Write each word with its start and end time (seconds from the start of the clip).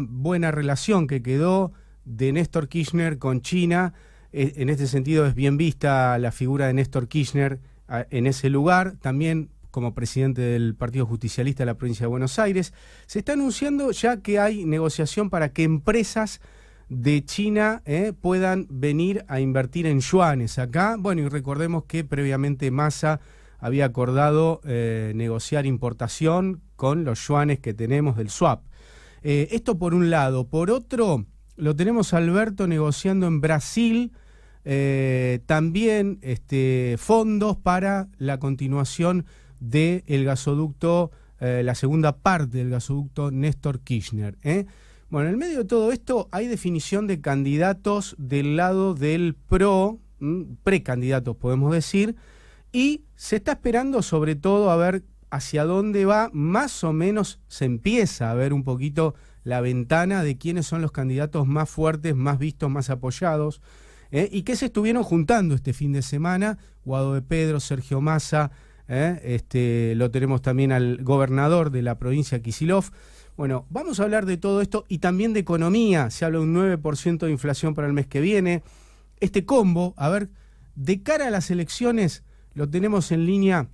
buena 0.00 0.50
relación 0.52 1.06
que 1.06 1.22
quedó 1.22 1.72
de 2.06 2.32
Néstor 2.32 2.68
Kirchner 2.68 3.18
con 3.18 3.42
China. 3.42 3.92
E, 4.32 4.54
en 4.56 4.70
este 4.70 4.86
sentido 4.86 5.26
es 5.26 5.34
bien 5.34 5.58
vista 5.58 6.18
la 6.18 6.32
figura 6.32 6.66
de 6.66 6.74
Néstor 6.74 7.08
Kirchner 7.08 7.60
en 8.10 8.26
ese 8.26 8.48
lugar, 8.48 8.96
también 9.00 9.50
como 9.70 9.94
presidente 9.94 10.40
del 10.40 10.74
Partido 10.74 11.04
Justicialista 11.04 11.62
de 11.62 11.66
la 11.66 11.74
provincia 11.74 12.04
de 12.04 12.08
Buenos 12.08 12.38
Aires. 12.38 12.72
Se 13.06 13.18
está 13.18 13.34
anunciando 13.34 13.90
ya 13.90 14.22
que 14.22 14.38
hay 14.38 14.64
negociación 14.64 15.28
para 15.28 15.50
que 15.50 15.64
empresas 15.64 16.40
de 16.88 17.22
China 17.24 17.82
eh, 17.84 18.14
puedan 18.18 18.66
venir 18.70 19.26
a 19.28 19.40
invertir 19.40 19.86
en 19.86 20.00
yuanes 20.00 20.58
acá. 20.58 20.96
Bueno, 20.98 21.20
y 21.20 21.28
recordemos 21.28 21.84
que 21.84 22.02
previamente 22.02 22.70
Massa 22.70 23.20
había 23.58 23.84
acordado 23.84 24.62
eh, 24.64 25.12
negociar 25.14 25.66
importación 25.66 26.62
con 26.76 27.04
los 27.04 27.26
yuanes 27.28 27.58
que 27.58 27.74
tenemos 27.74 28.16
del 28.16 28.30
swap. 28.30 28.62
Eh, 29.28 29.48
esto 29.56 29.76
por 29.76 29.92
un 29.92 30.08
lado. 30.08 30.46
Por 30.46 30.70
otro, 30.70 31.26
lo 31.56 31.74
tenemos 31.74 32.14
Alberto 32.14 32.68
negociando 32.68 33.26
en 33.26 33.40
Brasil 33.40 34.12
eh, 34.64 35.40
también 35.46 36.20
este, 36.22 36.94
fondos 36.96 37.56
para 37.56 38.08
la 38.18 38.38
continuación 38.38 39.26
del 39.58 40.24
gasoducto, 40.24 41.10
eh, 41.40 41.62
la 41.64 41.74
segunda 41.74 42.18
parte 42.18 42.58
del 42.58 42.70
gasoducto 42.70 43.32
Néstor 43.32 43.80
Kirchner. 43.80 44.38
Bueno, 45.10 45.26
en 45.26 45.34
el 45.34 45.38
medio 45.38 45.58
de 45.58 45.64
todo 45.64 45.90
esto 45.90 46.28
hay 46.30 46.46
definición 46.46 47.08
de 47.08 47.20
candidatos 47.20 48.14
del 48.18 48.54
lado 48.54 48.94
del 48.94 49.34
PRO, 49.34 49.98
precandidatos 50.62 51.36
podemos 51.36 51.72
decir, 51.72 52.14
y 52.70 53.02
se 53.16 53.34
está 53.34 53.52
esperando 53.52 54.02
sobre 54.02 54.36
todo 54.36 54.70
a 54.70 54.76
ver 54.76 55.02
hacia 55.36 55.64
dónde 55.64 56.04
va, 56.04 56.30
más 56.32 56.82
o 56.82 56.92
menos 56.92 57.40
se 57.46 57.66
empieza 57.66 58.30
a 58.30 58.34
ver 58.34 58.52
un 58.52 58.64
poquito 58.64 59.14
la 59.44 59.60
ventana 59.60 60.22
de 60.22 60.38
quiénes 60.38 60.66
son 60.66 60.82
los 60.82 60.92
candidatos 60.92 61.46
más 61.46 61.70
fuertes, 61.70 62.16
más 62.16 62.38
vistos, 62.38 62.70
más 62.70 62.90
apoyados, 62.90 63.60
¿eh? 64.10 64.28
y 64.32 64.42
que 64.42 64.56
se 64.56 64.66
estuvieron 64.66 65.02
juntando 65.02 65.54
este 65.54 65.72
fin 65.72 65.92
de 65.92 66.02
semana, 66.02 66.58
Guado 66.84 67.14
de 67.14 67.22
Pedro, 67.22 67.60
Sergio 67.60 68.00
Massa, 68.00 68.50
¿eh? 68.88 69.20
este, 69.22 69.94
lo 69.94 70.10
tenemos 70.10 70.42
también 70.42 70.72
al 70.72 71.04
gobernador 71.04 71.70
de 71.70 71.82
la 71.82 71.98
provincia, 71.98 72.40
Kisilov. 72.40 72.90
Bueno, 73.36 73.66
vamos 73.68 74.00
a 74.00 74.04
hablar 74.04 74.24
de 74.24 74.38
todo 74.38 74.62
esto 74.62 74.86
y 74.88 74.98
también 74.98 75.34
de 75.34 75.40
economía, 75.40 76.10
se 76.10 76.24
habla 76.24 76.38
de 76.38 76.44
un 76.44 76.54
9% 76.54 77.18
de 77.18 77.30
inflación 77.30 77.74
para 77.74 77.86
el 77.86 77.92
mes 77.92 78.06
que 78.06 78.20
viene. 78.20 78.62
Este 79.20 79.44
combo, 79.44 79.94
a 79.98 80.08
ver, 80.08 80.30
de 80.74 81.02
cara 81.02 81.26
a 81.26 81.30
las 81.30 81.50
elecciones, 81.50 82.24
lo 82.54 82.68
tenemos 82.68 83.12
en 83.12 83.26
línea 83.26 83.68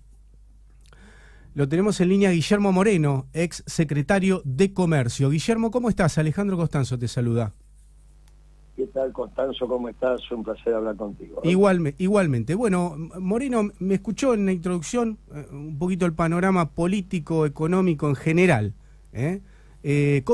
lo 1.54 1.68
tenemos 1.68 2.00
en 2.00 2.08
línea 2.08 2.30
Guillermo 2.30 2.72
Moreno, 2.72 3.26
ex 3.32 3.62
secretario 3.66 4.42
de 4.44 4.72
Comercio. 4.72 5.30
Guillermo, 5.30 5.70
¿cómo 5.70 5.88
estás? 5.88 6.18
Alejandro 6.18 6.56
Costanzo 6.56 6.98
te 6.98 7.08
saluda. 7.08 7.52
¿Qué 8.76 8.86
tal, 8.86 9.12
Constanzo? 9.12 9.68
¿Cómo 9.68 9.90
estás? 9.90 10.30
Un 10.32 10.42
placer 10.42 10.72
hablar 10.72 10.96
contigo. 10.96 11.42
igualmente. 11.44 12.54
Bueno, 12.54 12.96
Moreno, 13.20 13.70
me 13.78 13.94
escuchó 13.94 14.32
en 14.32 14.46
la 14.46 14.52
introducción 14.52 15.18
eh, 15.34 15.46
un 15.52 15.78
poquito 15.78 16.06
el 16.06 16.14
panorama 16.14 16.70
político, 16.70 17.44
económico 17.44 18.08
en 18.08 18.16
general. 18.16 18.72
¿eh? 19.12 19.40
Eh, 19.82 20.24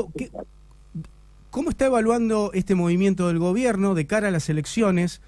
¿Cómo 1.51 1.69
está 1.69 1.87
evaluando 1.87 2.51
este 2.53 2.75
movimiento 2.75 3.27
del 3.27 3.39
gobierno 3.39 3.93
de 3.93 4.07
cara 4.07 4.29
a 4.29 4.31
las 4.31 4.49
elecciones 4.49 5.21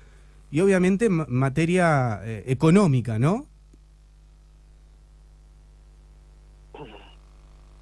y 0.49 0.61
obviamente 0.61 1.05
en 1.05 1.25
materia 1.27 2.21
económica, 2.45 3.19
¿no? 3.19 3.47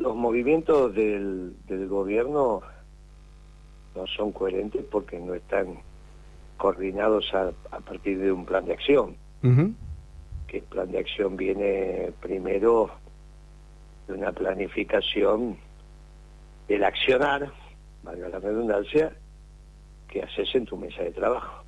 Los 0.09 0.17
movimientos 0.17 0.95
del, 0.95 1.55
del 1.67 1.87
gobierno 1.87 2.63
no 3.95 4.07
son 4.07 4.31
coherentes 4.31 4.83
porque 4.89 5.19
no 5.19 5.35
están 5.35 5.81
coordinados 6.57 7.31
a, 7.35 7.51
partir 7.81 8.17
de 8.17 8.31
un 8.31 8.43
plan 8.43 8.65
de 8.65 8.73
acción. 8.73 9.15
Que 10.47 10.57
el 10.57 10.63
plan 10.63 10.91
de 10.91 10.97
acción 10.97 11.37
viene 11.37 12.11
primero 12.21 12.89
de 14.07 14.13
una 14.13 14.31
planificación 14.31 15.57
del 16.67 16.83
accionar, 16.85 17.51
valga 18.01 18.29
la 18.29 18.39
redundancia, 18.39 19.15
que 20.07 20.23
haces 20.23 20.55
en 20.55 20.65
tu 20.65 20.75
mesa 20.75 21.03
de 21.03 21.11
trabajo. 21.11 21.63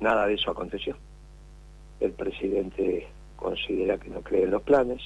Nada 0.00 0.26
de 0.26 0.34
eso 0.34 0.50
aconteció. 0.50 0.98
El 1.98 2.12
presidente 2.12 3.08
considera 3.36 3.96
que 3.96 4.10
no 4.10 4.20
cree 4.20 4.44
en 4.44 4.50
los 4.50 4.62
planes, 4.64 5.00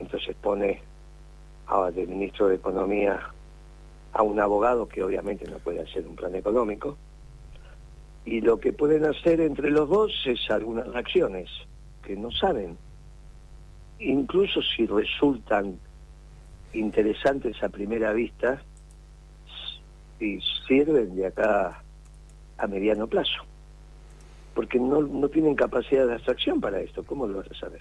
entonces 0.00 0.34
pone 0.42 0.89
del 1.92 2.08
ministro 2.08 2.48
de 2.48 2.56
Economía 2.56 3.20
a 4.12 4.22
un 4.22 4.40
abogado 4.40 4.88
que 4.88 5.02
obviamente 5.02 5.48
no 5.48 5.58
puede 5.58 5.80
hacer 5.80 6.06
un 6.06 6.16
plan 6.16 6.34
económico. 6.34 6.96
Y 8.24 8.40
lo 8.40 8.58
que 8.58 8.72
pueden 8.72 9.04
hacer 9.04 9.40
entre 9.40 9.70
los 9.70 9.88
dos 9.88 10.12
es 10.26 10.50
algunas 10.50 10.94
acciones 10.94 11.48
que 12.02 12.16
no 12.16 12.30
saben. 12.30 12.76
Incluso 13.98 14.60
si 14.62 14.86
resultan 14.86 15.78
interesantes 16.72 17.62
a 17.62 17.68
primera 17.68 18.12
vista, 18.12 18.62
y 20.20 20.38
sirven 20.68 21.16
de 21.16 21.26
acá 21.26 21.82
a 22.58 22.66
mediano 22.66 23.06
plazo. 23.06 23.42
Porque 24.54 24.78
no, 24.78 25.00
no 25.00 25.28
tienen 25.28 25.54
capacidad 25.54 26.06
de 26.06 26.14
abstracción 26.14 26.60
para 26.60 26.80
esto. 26.80 27.02
¿Cómo 27.04 27.26
lo 27.26 27.38
vas 27.38 27.50
a 27.50 27.54
saber? 27.54 27.80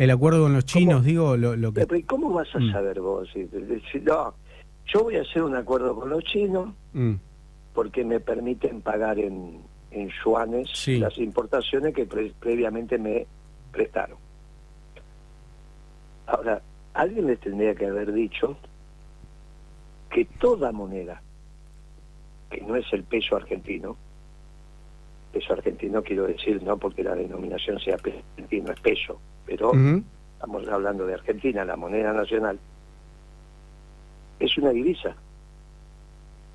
El 0.00 0.10
acuerdo 0.10 0.44
con 0.44 0.54
los 0.54 0.64
chinos, 0.64 1.04
digo, 1.04 1.36
lo, 1.36 1.74
que... 1.74 2.06
¿Cómo 2.06 2.32
vas 2.32 2.48
a 2.54 2.58
mm. 2.58 2.72
saber 2.72 3.02
vos? 3.02 3.28
No, 4.02 4.34
yo 4.86 5.02
voy 5.02 5.16
a 5.16 5.20
hacer 5.20 5.42
un 5.42 5.54
acuerdo 5.54 5.94
con 5.94 6.08
los 6.08 6.24
chinos 6.24 6.70
mm. 6.94 7.16
porque 7.74 8.02
me 8.02 8.18
permiten 8.18 8.80
pagar 8.80 9.18
en, 9.18 9.60
en 9.90 10.10
yuanes 10.24 10.88
las 10.88 11.18
importaciones 11.18 11.94
que 11.94 12.06
previamente 12.06 12.96
me 12.96 13.26
prestaron. 13.70 14.16
Ahora, 16.28 16.62
alguien 16.94 17.26
les 17.26 17.38
tendría 17.38 17.74
que 17.74 17.84
haber 17.84 18.10
dicho 18.10 18.56
que 20.08 20.24
toda 20.24 20.72
moneda, 20.72 21.20
que 22.48 22.62
no 22.62 22.74
es 22.74 22.90
el 22.94 23.04
peso 23.04 23.36
argentino, 23.36 23.98
peso 25.30 25.52
argentino 25.52 26.02
quiero 26.02 26.26
decir, 26.26 26.62
no 26.62 26.78
porque 26.78 27.04
la 27.04 27.14
denominación 27.14 27.78
sea 27.78 27.96
argentino, 27.96 28.72
es 28.72 28.80
peso, 28.80 29.20
pero 29.50 29.72
estamos 30.34 30.68
hablando 30.68 31.04
de 31.06 31.14
Argentina, 31.14 31.64
la 31.64 31.74
moneda 31.74 32.12
nacional, 32.12 32.56
es 34.38 34.56
una 34.56 34.70
divisa. 34.70 35.16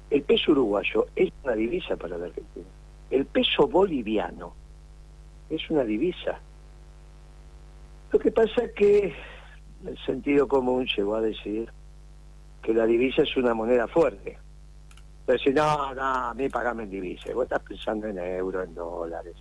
El 0.10 0.22
peso 0.22 0.54
uruguayo 0.54 1.08
es 1.14 1.30
una 1.44 1.56
divisa 1.56 1.98
para 1.98 2.18
la 2.18 2.28
Argentina. 2.28 2.66
El 3.10 3.26
peso 3.26 3.68
boliviano 3.68 4.54
es 5.50 5.70
una 5.70 5.84
divisa. 5.84 6.40
Lo 8.14 8.18
que 8.18 8.32
pasa 8.32 8.64
es 8.64 8.72
que 8.72 9.14
el 9.86 9.98
sentido 10.06 10.48
común 10.48 10.88
llegó 10.96 11.16
a 11.16 11.22
decir 11.22 11.70
que 12.64 12.74
la 12.74 12.86
divisa 12.86 13.24
es 13.24 13.36
una 13.36 13.54
moneda 13.54 13.90
fuerte. 13.90 14.38
Decir, 15.28 15.54
no, 15.54 15.94
no, 15.94 16.02
a 16.02 16.34
mí 16.34 16.48
pagame 16.48 16.84
en 16.84 16.92
divisa. 16.92 17.34
Vos 17.34 17.44
estás 17.44 17.62
pensando 17.62 18.08
en 18.08 18.20
euros, 18.20 18.66
en 18.66 18.74
dólares. 18.74 19.36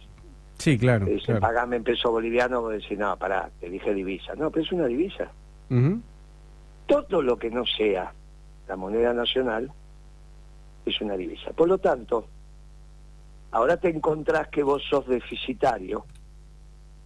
Sí, 0.58 0.78
claro. 0.78 1.06
Dicen, 1.06 1.40
pagame 1.40 1.76
en 1.76 1.84
peso 1.84 2.10
boliviano, 2.10 2.62
vos 2.62 2.72
decís, 2.72 2.98
no, 2.98 3.16
pará, 3.16 3.50
te 3.60 3.68
dije 3.68 3.92
divisa. 3.92 4.34
No, 4.34 4.50
pero 4.50 4.64
es 4.64 4.72
una 4.72 4.86
divisa. 4.86 5.30
Todo 6.86 7.22
lo 7.22 7.38
que 7.38 7.50
no 7.50 7.64
sea 7.66 8.12
la 8.68 8.76
moneda 8.76 9.12
nacional 9.12 9.70
es 10.86 11.00
una 11.00 11.16
divisa. 11.16 11.52
Por 11.52 11.68
lo 11.68 11.78
tanto, 11.78 12.26
ahora 13.50 13.76
te 13.76 13.88
encontrás 13.88 14.48
que 14.48 14.62
vos 14.62 14.82
sos 14.88 15.06
deficitario 15.06 16.04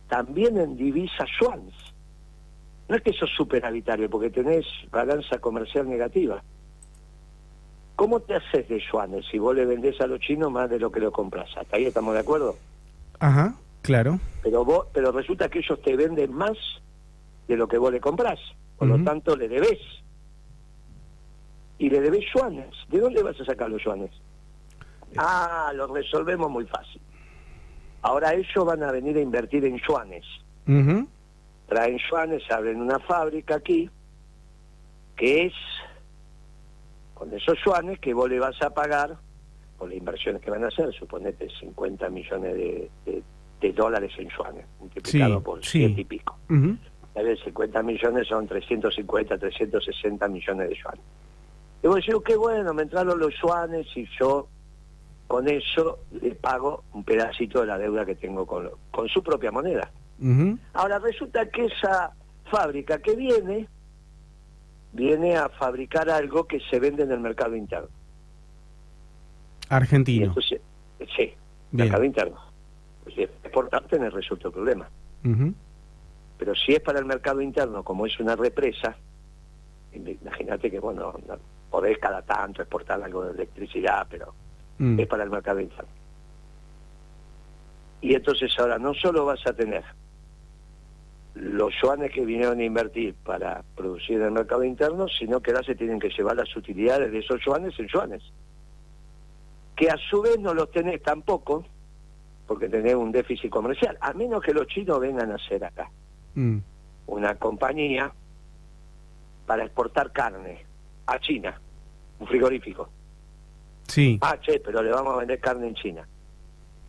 también 0.09 0.59
en 0.59 0.77
divisa 0.77 1.25
yuans. 1.41 1.75
No 2.89 2.97
es 2.97 3.03
que 3.03 3.13
sos 3.13 3.31
superavitario, 3.37 4.09
porque 4.09 4.31
tenés 4.31 4.67
balanza 4.91 5.39
comercial 5.39 5.89
negativa. 5.89 6.43
¿Cómo 7.97 8.21
te 8.21 8.37
haces 8.37 8.69
de 8.69 8.81
yuanes 8.81 9.27
si 9.31 9.39
vos 9.39 9.55
le 9.55 9.67
vendés 9.67 10.01
a 10.01 10.07
los 10.07 10.21
chinos 10.21 10.51
más 10.51 10.71
de 10.71 10.79
lo 10.79 10.91
que 10.91 11.01
lo 11.01 11.13
compras? 11.13 11.51
¿Hasta 11.57 11.77
ahí 11.77 11.85
estamos 11.85 12.15
de 12.15 12.21
acuerdo? 12.21 12.57
Ajá, 13.21 13.55
claro. 13.83 14.21
Pero 14.43 14.65
vos, 14.65 14.87
pero 14.93 15.13
resulta 15.13 15.49
que 15.49 15.59
ellos 15.59 15.81
te 15.83 15.97
venden 15.97 16.33
más 16.33 16.57
de 17.47 17.57
lo 17.57 17.67
que 17.67 17.79
vos 17.79 17.93
le 17.93 18.01
comprás. 18.01 18.39
Por 18.77 18.89
lo 18.89 19.03
tanto, 19.03 19.37
le 19.37 19.49
debes. 19.49 19.79
Y 21.79 21.91
le 21.91 22.01
debes 22.01 22.25
yuanes. 22.33 22.75
¿De 22.89 23.01
dónde 23.01 23.23
vas 23.23 23.41
a 23.41 23.45
sacar 23.45 23.69
los 23.69 23.83
yuanes? 23.83 24.11
Ah, 25.17 25.73
lo 25.75 25.87
resolvemos 25.93 26.51
muy 26.51 26.67
fácil. 26.67 27.01
Ahora 28.03 28.35
ellos 28.35 28.65
van 28.65 28.83
a 28.85 28.93
venir 28.93 29.17
a 29.17 29.21
invertir 29.21 29.65
en 29.65 29.79
yuanes. 29.79 30.25
Traen 31.67 31.99
yuanes, 32.11 32.43
abren 32.51 32.81
una 32.81 32.99
fábrica 33.01 33.57
aquí, 33.57 33.91
que 35.17 35.47
es 35.47 35.53
con 37.15 37.35
esos 37.35 37.59
yuanes 37.65 37.99
que 37.99 38.15
vos 38.15 38.29
le 38.29 38.39
vas 38.39 38.61
a 38.63 38.71
pagar 38.71 39.17
por 39.79 39.89
las 39.89 39.99
inversiones 39.99 40.43
que 40.43 40.51
van 40.51 40.65
a 40.65 40.69
hacer, 40.69 40.93
suponete 40.93 41.49
50 41.61 42.09
millones 42.11 42.55
de, 43.05 43.73
dólares 43.73 44.13
en 44.19 44.29
yuanes, 44.29 44.67
multiplicado 44.81 45.43
por 45.43 45.65
ciento 45.65 46.01
y 46.01 46.05
pico. 46.05 46.37
Uh 46.51 46.77
50 47.45 47.83
millones 47.83 48.29
son 48.29 48.47
350, 48.47 49.39
360 49.39 50.29
millones 50.29 50.69
de 50.69 50.77
yuanes. 50.77 51.01
Y 51.83 51.87
vos 51.89 51.97
decís, 51.97 52.15
qué 52.25 52.37
bueno, 52.37 52.73
me 52.75 52.83
entraron 52.83 53.19
los 53.19 53.35
yuanes 53.43 53.87
y 53.97 54.07
yo 54.21 54.49
con 55.27 55.49
eso 55.49 56.01
le 56.23 56.35
pago 56.35 56.85
un 56.93 57.05
pedacito 57.05 57.61
de 57.61 57.67
la 57.67 57.79
deuda 57.79 58.07
que 58.07 58.15
tengo 58.15 58.47
con, 58.47 58.71
con 58.91 59.09
su 59.09 59.23
propia 59.23 59.51
moneda. 59.51 59.91
Ahora 60.73 60.99
resulta 60.99 61.49
que 61.49 61.67
esa 61.67 62.13
fábrica 62.51 62.99
que 63.01 63.15
viene, 63.15 63.69
viene 64.93 65.37
a 65.37 65.49
fabricar 65.49 66.11
algo 66.11 66.45
que 66.45 66.61
se 66.71 66.81
vende 66.81 67.05
en 67.05 67.13
el 67.13 67.21
mercado 67.21 67.55
interno. 67.55 67.89
Argentino. 69.69 70.27
Entonces, 70.27 70.61
sí, 71.17 71.33
mercado 71.73 72.05
interno. 72.05 72.39
Pues 73.03 73.15
si 73.15 73.23
es 73.23 73.31
exportar, 73.43 73.85
tenés 73.85 74.13
resuelto 74.13 74.49
el 74.49 74.55
problema. 74.55 74.89
Pero 76.39 76.55
si 76.55 76.73
es 76.73 76.81
para 76.81 76.99
el 76.99 77.05
mercado 77.05 77.41
interno, 77.41 77.83
como 77.83 78.07
es 78.07 78.19
una 78.21 78.37
represa, 78.37 78.97
imagínate 79.93 80.71
que, 80.71 80.79
bueno, 80.79 81.15
podés 81.71 81.99
cada 81.99 82.23
tanto 82.23 82.63
exportar 82.63 83.03
algo 83.03 83.25
de 83.25 83.33
electricidad, 83.33 84.07
pero 84.09 84.33
mm. 84.79 85.01
es 85.01 85.07
para 85.07 85.25
el 85.25 85.31
mercado 85.31 85.61
interno. 85.61 85.91
Y 88.01 88.15
entonces 88.15 88.53
ahora 88.59 88.79
no 88.79 88.95
solo 88.95 89.25
vas 89.25 89.45
a 89.47 89.53
tener 89.53 89.85
los 91.35 91.73
yuanes 91.83 92.13
que 92.13 92.25
vinieron 92.25 92.59
a 92.59 92.65
invertir 92.65 93.15
para 93.25 93.63
producir 93.77 94.17
en 94.17 94.27
el 94.27 94.33
mercado 94.33 94.65
interno, 94.65 95.07
sino 95.09 95.41
que 95.41 95.51
ahora 95.51 95.63
se 95.63 95.75
tienen 95.75 96.01
que 96.01 96.11
llevar 96.11 96.37
las 96.37 96.55
utilidades 96.57 97.13
de 97.13 97.19
esos 97.19 97.41
yuanes 97.45 97.79
en 97.79 97.89
yuanes. 97.89 98.23
Que 99.79 99.89
a 99.89 99.97
su 99.97 100.23
vez 100.23 100.41
no 100.41 100.53
los 100.55 100.73
tenés 100.73 101.01
tampoco, 101.03 101.65
porque 102.49 102.69
tenés 102.69 102.97
un 102.97 103.13
déficit 103.13 103.49
comercial, 103.49 103.97
a 104.01 104.13
menos 104.13 104.43
que 104.43 104.53
los 104.53 104.67
chinos 104.67 104.99
vengan 104.99 105.31
a 105.31 105.37
hacer 105.37 105.65
acá 105.65 105.89
mm. 106.35 106.59
una 107.07 107.37
compañía 107.37 108.13
para 109.47 109.65
exportar 109.65 110.11
carne 110.11 110.67
a 111.07 111.21
China, 111.21 111.61
un 112.19 112.27
frigorífico. 112.27 112.89
Sí. 113.87 114.19
Ah, 114.21 114.37
che, 114.41 114.59
pero 114.59 114.83
le 114.83 114.91
vamos 114.91 115.15
a 115.15 115.19
vender 115.19 115.39
carne 115.39 115.69
en 115.69 115.75
China. 115.75 116.09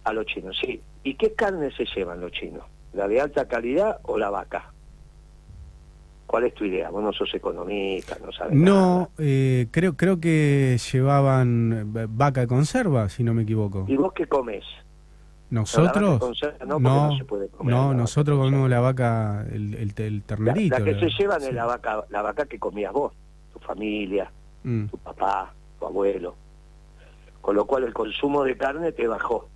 A 0.05 0.11
los 0.11 0.25
chinos, 0.25 0.57
sí. 0.59 0.81
¿Y 1.03 1.13
qué 1.13 1.33
carne 1.33 1.71
se 1.71 1.85
llevan 1.85 2.19
los 2.19 2.31
chinos? 2.31 2.65
¿La 2.93 3.07
de 3.07 3.21
alta 3.21 3.47
calidad 3.47 3.99
o 4.03 4.17
la 4.17 4.31
vaca? 4.31 4.73
¿Cuál 6.29 6.43
es 6.43 6.53
tu 6.53 6.63
idea? 6.63 6.91
Vos 6.91 7.01
no 7.01 7.11
sos 7.11 7.33
economista, 7.33 8.15
no 8.23 8.31
sabes 8.31 8.53
No, 8.53 9.09
eh, 9.17 9.65
creo, 9.71 9.97
creo 9.97 10.19
que 10.19 10.77
llevaban 10.77 11.91
eh, 11.97 12.05
vaca 12.07 12.41
de 12.41 12.47
conserva, 12.47 13.09
si 13.09 13.23
no 13.23 13.33
me 13.33 13.41
equivoco. 13.41 13.85
¿Y 13.87 13.97
vos 13.97 14.13
qué 14.13 14.27
comes? 14.27 14.63
¿Nosotros? 15.49 16.21
No, 16.67 16.79
no, 17.63 17.93
nosotros 17.95 18.37
comemos 18.37 18.69
la 18.69 18.79
vaca, 18.79 19.43
el, 19.51 19.73
el, 19.73 20.21
ternerito. 20.21 20.77
La, 20.77 20.85
que 20.85 20.99
se 20.99 21.09
llevan 21.17 21.41
es 21.41 21.51
la 21.51 21.65
vaca, 21.65 22.05
la 22.09 22.21
vaca 22.21 22.45
que 22.45 22.59
comías 22.59 22.93
vos, 22.93 23.11
tu 23.51 23.57
familia, 23.57 24.31
mm. 24.63 24.85
tu 24.85 24.99
papá, 24.99 25.51
tu 25.79 25.87
abuelo. 25.87 26.35
Con 27.41 27.55
lo 27.55 27.65
cual 27.65 27.85
el 27.85 27.93
consumo 27.93 28.43
de 28.43 28.55
carne 28.55 28.91
te 28.91 29.07
bajó 29.07 29.49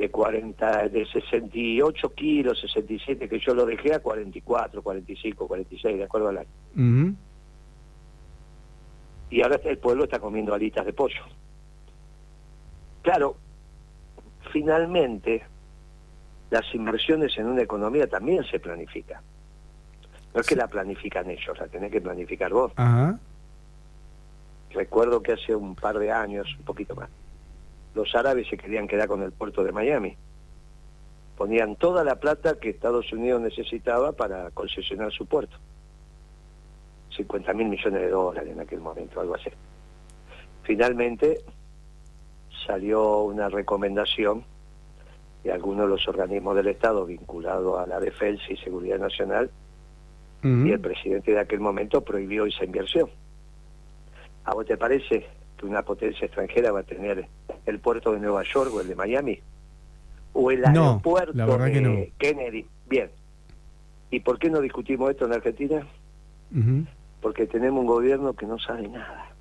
de 0.00 0.10
40, 0.10 0.88
de 0.88 1.04
68 1.04 2.14
kilos, 2.14 2.58
67, 2.58 3.28
que 3.28 3.38
yo 3.38 3.54
lo 3.54 3.66
dejé 3.66 3.92
a 3.92 3.98
44, 3.98 4.82
45, 4.82 5.46
46, 5.46 5.98
de 5.98 6.04
acuerdo 6.04 6.28
al 6.30 6.38
año. 6.38 7.14
Y 9.28 9.42
ahora 9.42 9.60
el 9.62 9.76
pueblo 9.76 10.04
está 10.04 10.18
comiendo 10.18 10.54
alitas 10.54 10.86
de 10.86 10.94
pollo. 10.94 11.22
Claro, 13.02 13.36
finalmente 14.50 15.44
las 16.48 16.74
inversiones 16.74 17.36
en 17.36 17.48
una 17.48 17.60
economía 17.60 18.06
también 18.06 18.42
se 18.44 18.58
planifican. 18.58 19.22
No 20.32 20.40
es 20.40 20.46
que 20.46 20.56
la 20.56 20.66
planifican 20.66 21.28
ellos, 21.28 21.58
la 21.58 21.68
tenés 21.68 21.92
que 21.92 22.00
planificar 22.00 22.50
vos. 22.54 22.72
Recuerdo 24.70 25.22
que 25.22 25.32
hace 25.32 25.54
un 25.54 25.74
par 25.74 25.98
de 25.98 26.10
años, 26.10 26.46
un 26.58 26.64
poquito 26.64 26.94
más, 26.94 27.10
los 27.94 28.14
árabes 28.14 28.48
se 28.48 28.56
querían 28.56 28.86
quedar 28.86 29.08
con 29.08 29.22
el 29.22 29.32
puerto 29.32 29.64
de 29.64 29.72
Miami. 29.72 30.16
Ponían 31.36 31.76
toda 31.76 32.04
la 32.04 32.16
plata 32.16 32.58
que 32.58 32.70
Estados 32.70 33.12
Unidos 33.12 33.40
necesitaba 33.40 34.12
para 34.12 34.50
concesionar 34.50 35.10
su 35.12 35.26
puerto. 35.26 35.56
50 37.16 37.52
mil 37.54 37.68
millones 37.68 38.00
de 38.00 38.10
dólares 38.10 38.52
en 38.52 38.60
aquel 38.60 38.80
momento, 38.80 39.20
algo 39.20 39.34
así. 39.34 39.50
Finalmente 40.62 41.40
salió 42.66 43.22
una 43.22 43.48
recomendación 43.48 44.44
de 45.42 45.52
algunos 45.52 45.86
de 45.86 45.90
los 45.90 46.06
organismos 46.06 46.54
del 46.56 46.68
Estado 46.68 47.06
vinculados 47.06 47.78
a 47.78 47.86
la 47.86 47.98
defensa 47.98 48.44
y 48.50 48.56
seguridad 48.58 48.98
nacional 48.98 49.50
y 50.42 50.70
el 50.70 50.80
presidente 50.80 51.32
de 51.32 51.40
aquel 51.40 51.60
momento 51.60 52.02
prohibió 52.02 52.46
esa 52.46 52.64
inversión. 52.64 53.10
¿A 54.44 54.54
vos 54.54 54.64
te 54.64 54.78
parece 54.78 55.26
que 55.60 55.66
una 55.66 55.82
potencia 55.82 56.24
extranjera 56.24 56.72
va 56.72 56.80
a 56.80 56.84
tener 56.84 57.26
el 57.66 57.78
puerto 57.78 58.12
de 58.12 58.20
Nueva 58.20 58.42
York 58.42 58.72
o 58.72 58.80
el 58.80 58.88
de 58.88 58.96
Miami? 58.96 59.38
¿O 60.32 60.50
el 60.50 60.64
aeropuerto 60.64 61.32
de 61.58 62.12
Kennedy? 62.18 62.66
Bien. 62.88 63.10
¿Y 64.10 64.20
por 64.20 64.38
qué 64.38 64.48
no 64.48 64.60
discutimos 64.60 65.10
esto 65.10 65.26
en 65.26 65.34
Argentina? 65.34 65.86
Porque 67.20 67.46
tenemos 67.46 67.80
un 67.80 67.86
gobierno 67.86 68.32
que 68.32 68.46
no 68.46 68.58
sabe 68.58 68.88
nada. 68.88 69.34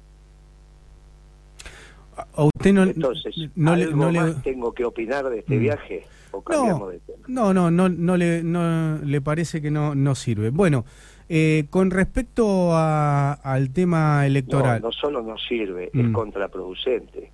usted 2.36 2.74
no, 2.74 2.84
Entonces, 2.84 3.36
no, 3.56 3.76
le, 3.76 4.34
tengo 4.44 4.74
que 4.74 4.84
opinar 4.84 5.30
de 5.30 5.40
este 5.40 5.56
mm. 5.56 5.60
viaje? 5.60 6.06
¿O 6.32 6.42
cambiamos 6.42 6.92
de 6.92 7.00
tema? 7.00 7.26
No, 7.28 7.54
no, 7.54 7.72
no, 7.72 7.88
no, 7.88 8.18
le, 8.18 8.44
no 8.44 8.98
le 8.98 9.22
parece 9.22 9.62
que 9.62 9.72
no, 9.72 9.96
no 9.96 10.16
sirve. 10.16 10.50
Bueno, 10.50 10.86
eh, 11.32 11.68
con 11.70 11.92
respecto 11.92 12.76
al 12.76 13.72
tema 13.72 14.26
electoral. 14.26 14.82
No, 14.82 14.88
no 14.88 14.92
solo 14.92 15.22
no 15.22 15.38
sirve, 15.38 15.92
es 15.94 16.06
mm. 16.06 16.12
contraproducente. 16.12 17.32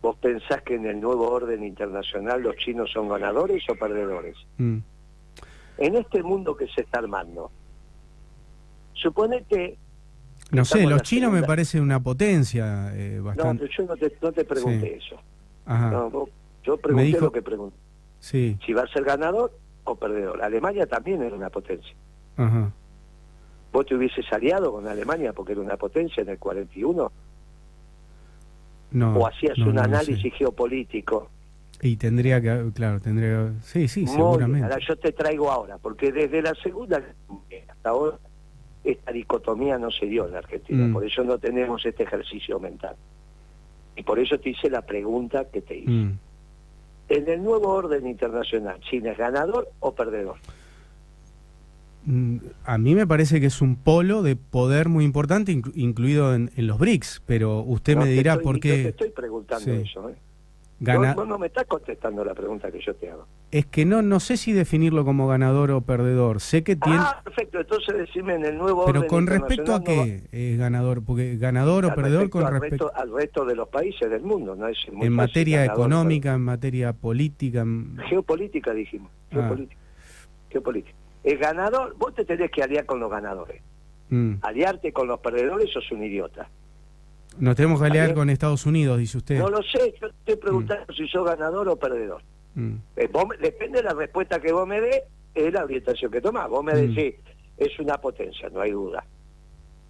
¿Vos 0.00 0.16
pensás 0.18 0.62
que 0.62 0.76
en 0.76 0.86
el 0.86 1.00
nuevo 1.00 1.28
orden 1.28 1.64
internacional 1.64 2.40
los 2.40 2.54
chinos 2.56 2.88
son 2.92 3.08
ganadores 3.08 3.64
o 3.68 3.74
perdedores? 3.74 4.36
Mm. 4.58 4.78
En 5.78 5.96
este 5.96 6.22
mundo 6.22 6.56
que 6.56 6.68
se 6.68 6.82
está 6.82 7.00
armando, 7.00 7.50
supone 8.92 9.44
que... 9.50 9.76
No 10.52 10.64
sé, 10.64 10.86
los 10.86 11.02
chinos 11.02 11.32
me 11.32 11.42
parecen 11.42 11.82
una 11.82 11.98
potencia 11.98 12.92
eh, 12.94 13.18
bastante... 13.18 13.64
No, 13.64 13.70
yo 13.70 13.86
no 13.86 13.96
te, 13.96 14.12
no 14.22 14.32
te 14.32 14.44
pregunté 14.44 14.98
eso. 14.98 15.20
yo 16.62 16.76
pregunté 16.76 17.20
lo 17.20 17.32
que 17.32 17.42
pregunté. 17.42 17.76
Sí. 18.20 18.56
Si 18.64 18.72
va 18.72 18.82
a 18.82 18.86
ser 18.86 19.02
ganador 19.02 19.50
o 19.82 19.96
perdedor. 19.96 20.44
Alemania 20.44 20.86
también 20.86 21.22
era 21.22 21.34
una 21.34 21.50
potencia. 21.50 21.96
Ajá 22.36 22.70
vos 23.72 23.86
te 23.86 23.94
hubieses 23.94 24.24
aliado 24.32 24.72
con 24.72 24.86
Alemania 24.86 25.32
porque 25.32 25.52
era 25.52 25.60
una 25.60 25.76
potencia 25.76 26.22
en 26.22 26.30
el 26.30 26.38
41? 26.38 27.12
No, 28.92 29.18
¿O 29.18 29.26
hacías 29.26 29.58
un 29.58 29.78
análisis 29.78 30.32
geopolítico? 30.34 31.28
Y 31.82 31.96
tendría 31.96 32.40
que, 32.40 32.70
claro, 32.74 33.00
tendría 33.00 33.52
Sí, 33.60 33.88
sí, 33.88 34.06
seguramente. 34.06 34.64
Ahora 34.64 34.78
yo 34.86 34.96
te 34.96 35.12
traigo 35.12 35.50
ahora, 35.50 35.76
porque 35.78 36.10
desde 36.10 36.40
la 36.40 36.54
segunda 36.54 37.02
hasta 37.68 37.90
ahora 37.90 38.18
esta 38.84 39.12
dicotomía 39.12 39.76
no 39.78 39.90
se 39.90 40.06
dio 40.06 40.28
en 40.28 40.36
Argentina, 40.36 40.86
mm. 40.86 40.92
por 40.92 41.04
eso 41.04 41.24
no 41.24 41.38
tenemos 41.38 41.84
este 41.84 42.04
ejercicio 42.04 42.58
mental. 42.60 42.96
Y 43.96 44.02
por 44.02 44.18
eso 44.18 44.38
te 44.38 44.50
hice 44.50 44.70
la 44.70 44.82
pregunta 44.82 45.46
que 45.46 45.60
te 45.60 45.78
hice. 45.78 45.90
Mm. 45.90 46.18
En 47.08 47.28
el 47.28 47.42
nuevo 47.42 47.68
orden 47.68 48.06
internacional, 48.06 48.80
¿China 48.80 49.12
es 49.12 49.18
ganador 49.18 49.68
o 49.80 49.94
perdedor? 49.94 50.36
Mm, 52.06 52.36
a 52.64 52.78
mí 52.78 52.94
me 52.94 53.04
parece 53.06 53.40
que 53.40 53.46
es 53.46 53.60
un 53.60 53.74
polo 53.74 54.22
de 54.22 54.36
poder 54.36 54.88
muy 54.88 55.04
importante, 55.04 55.52
incluido 55.74 56.34
en, 56.34 56.50
los 56.56 56.78
BRICS, 56.78 57.22
pero 57.26 57.60
usted 57.60 57.96
me 57.96 58.06
dirá 58.06 58.38
por 58.38 58.60
qué... 58.60 58.84
te 58.84 58.88
estoy 58.90 59.10
preguntando 59.10 59.72
eso, 59.72 60.08
¿eh? 60.08 60.14
no, 60.78 61.38
me 61.38 61.48
estás 61.48 61.66
contestando 61.66 62.24
la 62.24 62.34
pregunta 62.34 62.70
que 62.70 62.80
yo 62.80 62.94
te 62.94 63.10
hago. 63.10 63.26
Es 63.50 63.66
que 63.66 63.84
no 63.84 64.02
no 64.02 64.20
sé 64.20 64.36
si 64.36 64.52
definirlo 64.52 65.04
como 65.04 65.26
ganador 65.26 65.70
o 65.70 65.80
perdedor. 65.80 66.40
Sé 66.40 66.62
que 66.62 66.76
tiene... 66.76 66.98
Ah, 67.00 67.20
perfecto. 67.24 67.60
Entonces 67.60 67.96
decime 67.96 68.34
en 68.34 68.44
el 68.44 68.58
nuevo 68.58 68.84
Pero 68.84 69.06
con 69.06 69.26
respecto 69.26 69.74
a 69.74 69.82
qué 69.82 70.22
es 70.30 70.58
ganador, 70.58 71.02
porque 71.02 71.36
ganador 71.38 71.86
o 71.86 71.94
perdedor 71.94 72.30
con 72.30 72.46
respecto 72.46 72.92
al 72.94 73.12
resto 73.12 73.44
de 73.44 73.56
los 73.56 73.68
países 73.68 74.10
del 74.10 74.22
mundo, 74.22 74.54
no 74.54 74.68
es 74.68 74.78
en 74.88 75.12
materia 75.12 75.64
económica, 75.64 76.34
en 76.34 76.42
materia 76.42 76.92
política, 76.92 77.64
geopolítica 78.08 78.72
dijimos, 78.72 79.10
ah. 79.32 79.56
geopolítica. 80.50 80.95
El 81.26 81.38
ganador, 81.38 81.96
vos 81.98 82.14
te 82.14 82.24
tenés 82.24 82.52
que 82.52 82.62
aliar 82.62 82.86
con 82.86 83.00
los 83.00 83.10
ganadores. 83.10 83.60
Mm. 84.10 84.34
Aliarte 84.42 84.92
con 84.92 85.08
los 85.08 85.18
perdedores 85.18 85.68
sos 85.72 85.90
un 85.90 86.04
idiota. 86.04 86.48
Nos 87.40 87.56
tenemos 87.56 87.80
que 87.80 87.86
aliar 87.88 88.14
con 88.14 88.30
Estados 88.30 88.64
Unidos, 88.64 88.96
dice 88.98 89.18
usted. 89.18 89.38
No 89.40 89.50
lo 89.50 89.60
sé, 89.60 89.92
yo 90.00 90.06
estoy 90.06 90.36
preguntando 90.36 90.84
mm. 90.88 90.94
si 90.94 91.08
sos 91.08 91.26
ganador 91.26 91.68
o 91.68 91.76
perdedor. 91.76 92.22
Mm. 92.54 92.76
Eh, 92.94 93.10
depende 93.40 93.78
de 93.78 93.88
la 93.88 93.94
respuesta 93.94 94.40
que 94.40 94.52
vos 94.52 94.68
me 94.68 94.80
des, 94.80 95.02
es 95.34 95.52
la 95.52 95.64
orientación 95.64 96.12
que 96.12 96.20
tomás. 96.20 96.48
Vos 96.48 96.62
me 96.62 96.74
decís, 96.74 97.16
es 97.56 97.76
una 97.80 98.00
potencia, 98.00 98.48
no 98.48 98.60
hay 98.60 98.70
duda. 98.70 99.04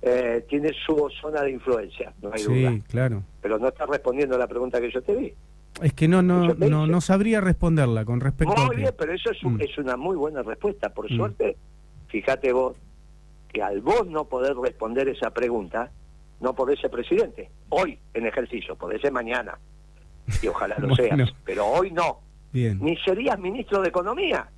Eh, 0.00 0.42
tiene 0.48 0.72
su 0.86 1.10
zona 1.20 1.42
de 1.42 1.50
influencia, 1.50 2.14
no 2.22 2.30
hay 2.32 2.42
duda. 2.42 2.70
Sí, 2.70 2.82
claro. 2.88 3.22
Pero 3.42 3.58
no 3.58 3.68
estás 3.68 3.90
respondiendo 3.90 4.36
a 4.36 4.38
la 4.38 4.46
pregunta 4.46 4.80
que 4.80 4.90
yo 4.90 5.02
te 5.02 5.14
di. 5.14 5.34
Es 5.82 5.92
que 5.92 6.08
no 6.08 6.22
no, 6.22 6.54
no, 6.54 6.86
no 6.86 7.00
sabría 7.00 7.40
responderla 7.40 8.04
con 8.04 8.20
respecto 8.20 8.54
muy 8.54 8.62
a... 8.62 8.66
Muy 8.66 8.76
bien, 8.76 8.94
pero 8.96 9.12
eso 9.12 9.30
es, 9.30 9.42
mm. 9.42 9.60
es, 9.60 9.78
una 9.78 9.96
muy 9.96 10.16
buena 10.16 10.42
respuesta. 10.42 10.90
Por 10.90 11.10
mm. 11.12 11.16
suerte, 11.16 11.56
fíjate 12.08 12.52
vos, 12.52 12.76
que 13.52 13.62
al 13.62 13.80
vos 13.80 14.06
no 14.06 14.24
poder 14.24 14.56
responder 14.56 15.08
esa 15.08 15.30
pregunta, 15.30 15.90
no 16.40 16.54
podés 16.54 16.80
ser 16.80 16.90
presidente. 16.90 17.50
Hoy 17.68 17.98
en 18.14 18.26
ejercicio, 18.26 18.76
podés 18.76 19.00
ser 19.02 19.12
mañana. 19.12 19.58
Y 20.42 20.46
ojalá 20.46 20.76
lo 20.78 20.94
seas. 20.96 21.34
Pero 21.44 21.66
hoy 21.66 21.90
no. 21.90 22.20
Bien. 22.52 22.78
Ni 22.80 22.96
serías 22.98 23.38
ministro 23.38 23.82
de 23.82 23.88
Economía. 23.88 24.48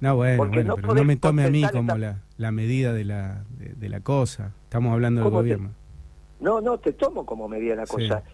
No, 0.00 0.16
bueno, 0.16 0.44
no, 0.64 0.76
pero 0.76 0.94
no 0.94 1.04
me 1.04 1.16
tome 1.16 1.44
a 1.44 1.50
mí 1.50 1.62
como 1.70 1.94
la, 1.96 2.50
medida 2.50 2.92
de 2.92 3.04
la, 3.04 3.44
de, 3.50 3.88
la 3.88 4.00
cosa. 4.00 4.52
Estamos 4.64 4.92
hablando 4.92 5.22
del 5.22 5.30
gobierno. 5.30 5.70
No, 6.40 6.60
no, 6.60 6.78
te 6.78 6.92
tomo 6.92 7.24
como 7.24 7.46
medida 7.46 7.70
de 7.70 7.76
la 7.76 7.86
cosa. 7.86 8.24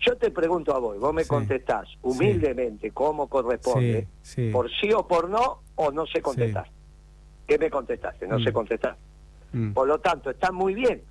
Yo 0.00 0.16
te 0.16 0.30
pregunto 0.30 0.74
a 0.74 0.78
vos, 0.78 0.98
vos 0.98 1.12
me 1.12 1.24
contestás 1.24 1.88
humildemente 2.02 2.92
cómo 2.92 3.28
corresponde, 3.28 4.06
por 4.52 4.70
sí 4.70 4.92
o 4.92 5.06
por 5.06 5.28
no, 5.28 5.62
o 5.74 5.90
no 5.90 6.06
sé 6.06 6.22
contestar. 6.22 6.70
¿Qué 7.46 7.58
me 7.58 7.70
contestaste? 7.70 8.26
No 8.28 8.38
sé 8.38 8.50
mm. 8.50 8.52
contestar. 8.52 8.96
Mm. 9.52 9.72
Por 9.72 9.88
lo 9.88 9.98
tanto, 9.98 10.30
está 10.30 10.52
muy 10.52 10.74
bien. 10.74 11.02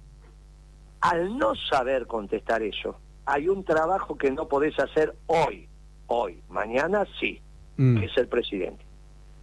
Al 1.01 1.37
no 1.37 1.53
saber 1.55 2.07
contestar 2.07 2.61
eso, 2.61 2.97
hay 3.25 3.49
un 3.49 3.63
trabajo 3.65 4.17
que 4.17 4.31
no 4.31 4.47
podés 4.47 4.79
hacer 4.79 5.13
hoy, 5.25 5.67
hoy, 6.07 6.41
mañana 6.47 7.05
sí, 7.19 7.41
mm. 7.75 7.99
que 7.99 8.05
es 8.05 8.17
el 8.17 8.27
presidente. 8.27 8.85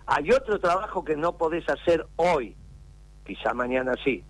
Hay 0.06 0.30
otro 0.30 0.58
trabajo 0.58 1.04
que 1.04 1.16
no 1.16 1.36
podés 1.36 1.68
hacer 1.68 2.06
hoy, 2.16 2.56
quizá 3.26 3.52
mañana 3.52 3.92
sí, 4.04 4.24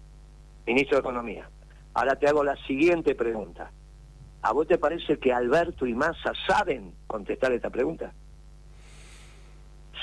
ministro 0.66 0.96
de 0.96 1.00
Economía. 1.00 1.48
Ahora 1.94 2.16
te 2.16 2.26
hago 2.26 2.42
la 2.42 2.56
siguiente 2.66 3.14
pregunta. 3.14 3.70
¿A 4.44 4.52
vos 4.52 4.66
te 4.68 4.76
parece 4.76 5.18
que 5.18 5.32
Alberto 5.32 5.86
y 5.86 5.94
Massa 5.94 6.34
saben 6.46 6.92
contestar 7.06 7.50
esta 7.52 7.70
pregunta? 7.70 8.12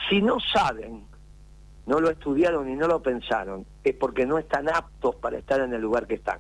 Si 0.09 0.19
no 0.19 0.39
saben, 0.39 1.03
no 1.85 1.99
lo 1.99 2.09
estudiaron 2.09 2.67
y 2.67 2.75
no 2.75 2.87
lo 2.87 3.03
pensaron, 3.03 3.67
es 3.83 3.93
porque 3.93 4.25
no 4.25 4.39
están 4.39 4.67
aptos 4.67 5.15
para 5.17 5.37
estar 5.37 5.61
en 5.61 5.75
el 5.75 5.81
lugar 5.81 6.07
que 6.07 6.15
están. 6.15 6.39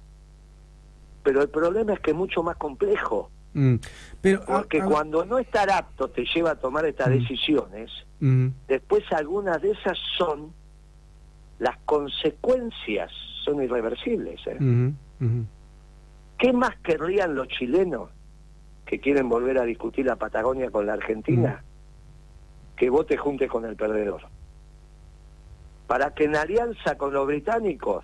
Pero 1.21 1.43
el 1.43 1.49
problema 1.49 1.93
es 1.93 1.99
que 1.99 2.09
es 2.09 2.17
mucho 2.17 2.41
más 2.41 2.57
complejo. 2.57 3.29
Mm. 3.53 3.75
Pero, 4.19 4.45
porque 4.45 4.81
cuando 4.81 5.23
no 5.23 5.37
estar 5.37 5.69
apto 5.69 6.09
te 6.09 6.25
lleva 6.25 6.51
a 6.51 6.55
tomar 6.55 6.87
estas 6.87 7.09
mm. 7.09 7.11
decisiones, 7.11 7.91
mm. 8.19 8.47
después 8.67 9.03
algunas 9.11 9.61
de 9.61 9.73
esas 9.73 9.99
son, 10.17 10.51
las 11.59 11.77
consecuencias 11.85 13.11
son 13.45 13.61
irreversibles. 13.61 14.39
¿eh? 14.47 14.57
Mm-hmm. 14.59 15.45
¿Qué 16.41 16.53
más 16.53 16.75
querrían 16.77 17.35
los 17.35 17.47
chilenos 17.49 18.09
que 18.83 18.99
quieren 18.99 19.29
volver 19.29 19.59
a 19.59 19.63
discutir 19.63 20.07
la 20.07 20.15
Patagonia 20.15 20.71
con 20.71 20.87
la 20.87 20.93
Argentina? 20.93 21.63
Mm. 21.63 22.75
Que 22.77 22.89
vos 22.89 23.05
te 23.05 23.15
juntes 23.15 23.47
con 23.47 23.63
el 23.63 23.75
perdedor. 23.75 24.23
Para 25.85 26.15
que 26.15 26.23
en 26.23 26.35
alianza 26.35 26.97
con 26.97 27.13
los 27.13 27.27
británicos 27.27 28.03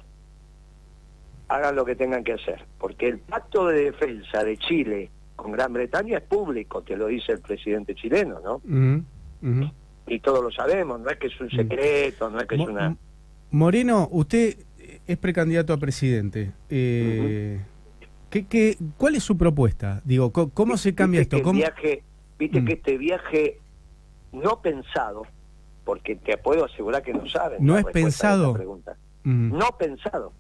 hagan 1.48 1.76
lo 1.76 1.84
que 1.84 1.96
tengan 1.96 2.24
que 2.24 2.34
hacer. 2.34 2.64
Porque 2.78 3.08
el 3.08 3.18
pacto 3.18 3.66
de 3.66 3.86
defensa 3.86 4.44
de 4.44 4.56
Chile 4.58 5.10
con 5.36 5.52
Gran 5.52 5.74
Bretaña 5.74 6.20
es 6.20 6.24
público, 6.24 6.84
te 6.84 6.96
lo 6.96 7.08
dice 7.08 7.32
el 7.32 7.40
presidente 7.40 7.96
chileno, 7.96 8.40
¿no? 8.40 8.60
Mm-hmm. 8.60 9.72
Y 10.10 10.20
todos 10.20 10.44
lo 10.44 10.52
sabemos, 10.52 11.00
no 11.00 11.10
es 11.10 11.18
que 11.18 11.26
es 11.26 11.42
un 11.42 11.48
mm. 11.48 11.56
secreto, 11.56 12.30
no 12.30 12.40
es 12.40 12.46
que 12.46 12.54
es 12.54 12.62
una... 12.62 12.96
Moreno, 13.50 14.08
usted 14.12 14.58
es 15.08 15.18
precandidato 15.18 15.74
a 15.74 15.78
presidente. 15.78 16.52
Eh, 16.70 17.60
¿Qué, 18.30 18.78
cuál 18.98 19.16
es 19.16 19.24
su 19.24 19.38
propuesta? 19.38 20.02
Digo, 20.04 20.32
¿cómo 20.32 20.78
se 20.78 20.94
cambia 20.94 21.22
esto? 21.22 21.42
¿Cómo? 21.42 21.60
Viaje, 21.60 22.04
Viste 22.38 22.64
que 22.64 22.76
mm. 22.76 22.78
este 22.78 22.98
viaje 22.98 23.60
no 24.32 24.62
pensado, 24.62 25.24
porque 25.84 26.16
te 26.16 26.38
puedo 26.38 26.66
asegurar 26.66 27.02
que 27.02 27.14
no 27.14 27.28
saben. 27.28 27.66
¿No 27.66 27.78
es 27.78 27.86
pensado? 27.86 28.56
Mm. 29.24 29.58
No 29.58 29.70
pensado. 29.78 30.34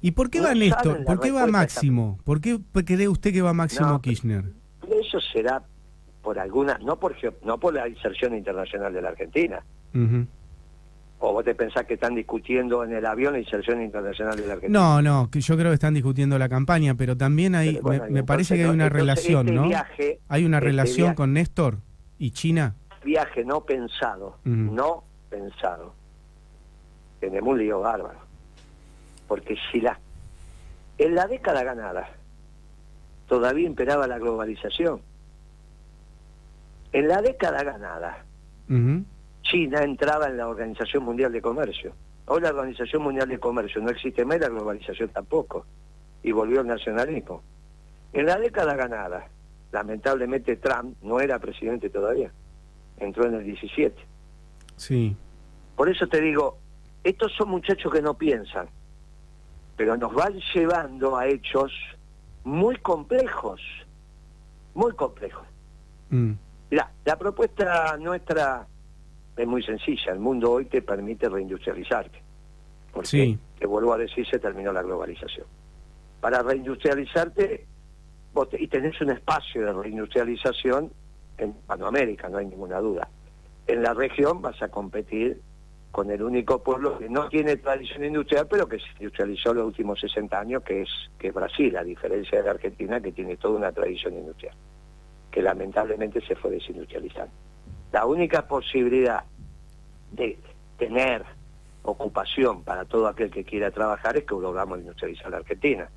¿Y 0.00 0.12
por 0.12 0.30
qué 0.30 0.40
va 0.40 0.54
Néstor? 0.54 1.04
¿Por 1.04 1.20
qué 1.20 1.30
va 1.30 1.46
Máximo? 1.46 2.18
¿Por 2.24 2.40
qué 2.40 2.58
cree 2.84 3.08
usted 3.08 3.32
que 3.32 3.42
va 3.42 3.52
Máximo 3.52 4.00
Kirchner? 4.00 4.44
Eso 4.88 5.20
será 5.20 5.62
por 6.22 6.38
alguna, 6.38 6.78
no 6.78 6.98
por, 6.98 7.14
no 7.44 7.58
por 7.58 7.74
la 7.74 7.88
inserción 7.88 8.34
internacional 8.34 8.92
de 8.92 9.02
la 9.02 9.10
Argentina. 9.10 9.62
¿O 11.24 11.32
vos 11.32 11.44
te 11.44 11.54
pensás 11.54 11.86
que 11.86 11.94
están 11.94 12.16
discutiendo 12.16 12.82
en 12.82 12.92
el 12.92 13.06
avión 13.06 13.34
la 13.34 13.38
inserción 13.38 13.80
internacional 13.80 14.36
de 14.36 14.44
la 14.44 14.54
Argentina? 14.54 14.76
No, 14.76 15.00
no, 15.00 15.30
yo 15.30 15.56
creo 15.56 15.70
que 15.70 15.74
están 15.74 15.94
discutiendo 15.94 16.36
la 16.36 16.48
campaña, 16.48 16.96
pero 16.96 17.16
también 17.16 17.54
hay, 17.54 17.80
me, 18.10 18.24
parece 18.24 18.56
que 18.56 18.64
hay 18.64 18.70
una 18.70 18.88
relación, 18.88 19.48
este 19.48 19.52
¿no? 19.52 19.70
hay 20.28 20.44
una 20.44 20.56
este 20.56 20.66
relación 20.66 21.14
con 21.14 21.32
Néstor 21.32 21.78
y 22.18 22.32
China. 22.32 22.74
Viaje 23.04 23.44
no 23.44 23.60
pensado, 23.64 24.38
no 24.44 25.04
pensado. 25.30 25.94
Tenemos 27.20 27.52
un 27.52 27.58
lío 27.60 27.78
bárbaro. 27.78 28.18
Porque 29.28 29.56
si 29.70 29.80
la... 29.80 30.00
En 30.98 31.14
la 31.14 31.28
década 31.28 31.62
ganada 31.62 32.08
todavía 33.28 33.68
imperaba 33.68 34.08
la 34.08 34.18
globalización. 34.18 35.00
En 36.92 37.06
la 37.06 37.22
década 37.22 37.62
ganada 37.62 38.24
China 39.42 39.82
entraba 39.82 40.28
en 40.28 40.36
la 40.36 40.48
Organización 40.48 41.04
Mundial 41.04 41.32
de 41.32 41.42
Comercio. 41.42 41.92
Hoy 42.26 42.40
la 42.40 42.50
Organización 42.50 43.02
Mundial 43.02 43.28
de 43.28 43.38
Comercio 43.38 43.80
no 43.80 43.90
existe 43.90 44.24
más, 44.24 44.40
la 44.40 44.48
globalización 44.48 45.08
tampoco. 45.10 45.66
Y 46.22 46.32
volvió 46.32 46.60
el 46.60 46.68
nacionalismo. 46.68 47.42
En 48.12 48.26
la 48.26 48.38
década 48.38 48.74
ganada, 48.74 49.28
lamentablemente 49.72 50.56
Trump 50.56 50.96
no 51.02 51.20
era 51.20 51.38
presidente 51.38 51.90
todavía. 51.90 52.30
Entró 52.98 53.26
en 53.26 53.34
el 53.34 53.44
17. 53.44 53.96
Sí. 54.76 55.16
Por 55.76 55.88
eso 55.88 56.06
te 56.06 56.20
digo, 56.20 56.58
estos 57.02 57.32
son 57.32 57.50
muchachos 57.50 57.92
que 57.92 58.02
no 58.02 58.14
piensan, 58.14 58.68
pero 59.76 59.96
nos 59.96 60.14
van 60.14 60.38
llevando 60.54 61.16
a 61.16 61.26
hechos 61.26 61.72
muy 62.44 62.76
complejos, 62.76 63.60
muy 64.74 64.92
complejos. 64.92 65.46
Mm. 66.10 66.32
la 66.70 67.18
propuesta 67.18 67.96
nuestra 67.96 68.66
es 69.36 69.46
muy 69.46 69.62
sencilla. 69.62 70.12
El 70.12 70.18
mundo 70.18 70.52
hoy 70.52 70.66
te 70.66 70.82
permite 70.82 71.28
reindustrializarte. 71.28 72.22
Porque, 72.92 73.38
te 73.58 73.66
vuelvo 73.66 73.94
a 73.94 73.98
decir, 73.98 74.26
se 74.28 74.38
terminó 74.38 74.72
la 74.72 74.82
globalización. 74.82 75.46
Para 76.20 76.42
reindustrializarte, 76.42 77.66
vos 78.34 78.48
y 78.58 78.68
tenés 78.68 79.00
un 79.00 79.10
espacio 79.10 79.64
de 79.64 79.72
reindustrialización 79.72 80.92
en 81.38 81.54
Panoamérica, 81.66 82.28
no 82.28 82.38
hay 82.38 82.46
ninguna 82.46 82.78
duda. 82.80 83.08
En 83.66 83.82
la 83.82 83.94
región 83.94 84.42
vas 84.42 84.60
a 84.62 84.68
competir 84.68 85.40
con 85.90 86.10
el 86.10 86.22
único 86.22 86.62
pueblo 86.62 86.98
que 86.98 87.08
no 87.08 87.28
tiene 87.28 87.56
tradición 87.56 88.04
industrial, 88.04 88.46
pero 88.50 88.66
que 88.66 88.78
se 88.78 88.86
industrializó 88.98 89.52
los 89.52 89.66
últimos 89.66 90.00
60 90.00 90.40
años, 90.40 90.62
que 90.62 90.82
es, 90.82 90.88
que 91.18 91.28
es 91.28 91.34
Brasil, 91.34 91.76
a 91.76 91.84
diferencia 91.84 92.38
de 92.38 92.44
la 92.44 92.52
Argentina, 92.52 93.00
que 93.00 93.12
tiene 93.12 93.36
toda 93.36 93.58
una 93.58 93.72
tradición 93.72 94.14
industrial, 94.14 94.54
que 95.30 95.42
lamentablemente 95.42 96.20
se 96.26 96.34
fue 96.34 96.52
desindustrializando. 96.52 97.32
La 97.92 98.06
única 98.06 98.46
posibilidad 98.48 99.24
de 100.12 100.38
tener 100.78 101.24
ocupación 101.82 102.62
para 102.64 102.84
todo 102.84 103.06
aquel 103.06 103.30
que 103.30 103.44
quiera 103.44 103.70
trabajar 103.70 104.16
es 104.16 104.24
que 104.24 104.34
logramos 104.34 104.78
industrializar 104.78 105.30
la 105.30 105.38
Argentina. 105.38 105.88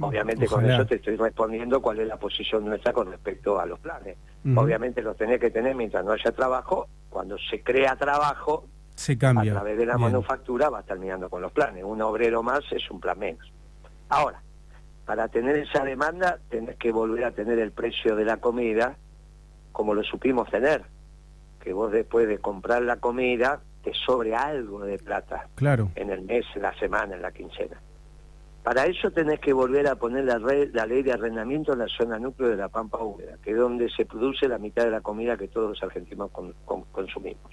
Obviamente 0.00 0.46
con 0.46 0.68
eso 0.68 0.84
te 0.84 0.96
estoy 0.96 1.16
respondiendo 1.16 1.80
cuál 1.80 2.00
es 2.00 2.08
la 2.08 2.18
posición 2.18 2.66
nuestra 2.66 2.92
con 2.92 3.10
respecto 3.10 3.58
a 3.58 3.64
los 3.64 3.78
planes. 3.78 4.16
Obviamente 4.54 5.00
los 5.02 5.16
tenés 5.16 5.40
que 5.40 5.50
tener 5.50 5.74
mientras 5.74 6.04
no 6.04 6.12
haya 6.12 6.32
trabajo. 6.32 6.88
Cuando 7.08 7.38
se 7.38 7.62
crea 7.62 7.96
trabajo, 7.96 8.66
se 8.94 9.16
cambia. 9.16 9.52
a 9.52 9.54
través 9.54 9.78
de 9.78 9.86
la 9.86 9.96
manufactura 9.96 10.68
va 10.68 10.82
terminando 10.82 11.30
con 11.30 11.40
los 11.40 11.52
planes. 11.52 11.84
Un 11.84 12.02
obrero 12.02 12.42
más 12.42 12.60
es 12.72 12.90
un 12.90 13.00
plan 13.00 13.18
menos. 13.18 13.50
Ahora, 14.08 14.42
para 15.04 15.28
tener 15.28 15.56
esa 15.56 15.84
demanda 15.84 16.38
tenés 16.50 16.76
que 16.76 16.92
volver 16.92 17.24
a 17.24 17.30
tener 17.30 17.58
el 17.58 17.72
precio 17.72 18.16
de 18.16 18.24
la 18.24 18.38
comida 18.38 18.96
como 19.72 19.94
lo 19.94 20.02
supimos 20.02 20.50
tener 20.50 20.84
que 21.66 21.72
vos 21.72 21.90
después 21.90 22.28
de 22.28 22.38
comprar 22.38 22.82
la 22.82 23.00
comida 23.00 23.60
te 23.82 23.92
sobre 23.92 24.36
algo 24.36 24.84
de 24.84 24.98
plata 24.98 25.48
claro. 25.56 25.90
en 25.96 26.10
el 26.10 26.22
mes, 26.22 26.44
en 26.54 26.62
la 26.62 26.72
semana, 26.78 27.16
en 27.16 27.22
la 27.22 27.32
quincena. 27.32 27.82
Para 28.62 28.86
eso 28.86 29.10
tenés 29.10 29.40
que 29.40 29.52
volver 29.52 29.88
a 29.88 29.96
poner 29.96 30.26
la, 30.26 30.38
la 30.38 30.86
ley 30.86 31.02
de 31.02 31.12
arrendamiento 31.12 31.72
en 31.72 31.80
la 31.80 31.88
zona 31.88 32.20
núcleo 32.20 32.50
de 32.50 32.56
la 32.56 32.68
Pampa 32.68 32.98
Húmeda, 32.98 33.38
que 33.42 33.50
es 33.50 33.56
donde 33.56 33.90
se 33.90 34.06
produce 34.06 34.46
la 34.46 34.58
mitad 34.58 34.84
de 34.84 34.92
la 34.92 35.00
comida 35.00 35.36
que 35.36 35.48
todos 35.48 35.70
los 35.70 35.82
argentinos 35.82 36.30
consumimos. 36.92 37.50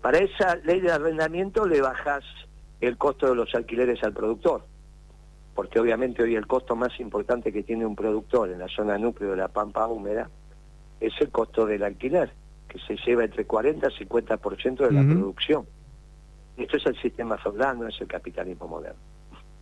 Para 0.00 0.16
esa 0.16 0.56
ley 0.64 0.80
de 0.80 0.90
arrendamiento 0.90 1.66
le 1.66 1.82
bajás 1.82 2.24
el 2.80 2.96
costo 2.96 3.28
de 3.28 3.34
los 3.34 3.54
alquileres 3.54 4.02
al 4.04 4.14
productor, 4.14 4.64
porque 5.54 5.80
obviamente 5.80 6.22
hoy 6.22 6.34
el 6.34 6.46
costo 6.46 6.74
más 6.74 6.98
importante 6.98 7.52
que 7.52 7.62
tiene 7.62 7.84
un 7.84 7.94
productor 7.94 8.50
en 8.50 8.60
la 8.60 8.68
zona 8.68 8.96
núcleo 8.96 9.32
de 9.32 9.36
la 9.36 9.48
Pampa 9.48 9.86
Húmeda 9.86 10.30
es 10.98 11.12
el 11.20 11.28
costo 11.28 11.66
del 11.66 11.82
alquiler 11.82 12.32
se 12.86 12.96
lleva 12.96 13.24
entre 13.24 13.44
40 13.44 13.88
y 13.88 14.04
50% 14.04 14.76
de 14.76 14.92
la 14.92 15.02
producción. 15.02 15.66
Esto 16.56 16.76
es 16.76 16.86
el 16.86 17.00
sistema 17.00 17.36
feudal, 17.38 17.78
no 17.78 17.88
es 17.88 18.00
el 18.00 18.06
capitalismo 18.06 18.66
moderno. 18.66 19.00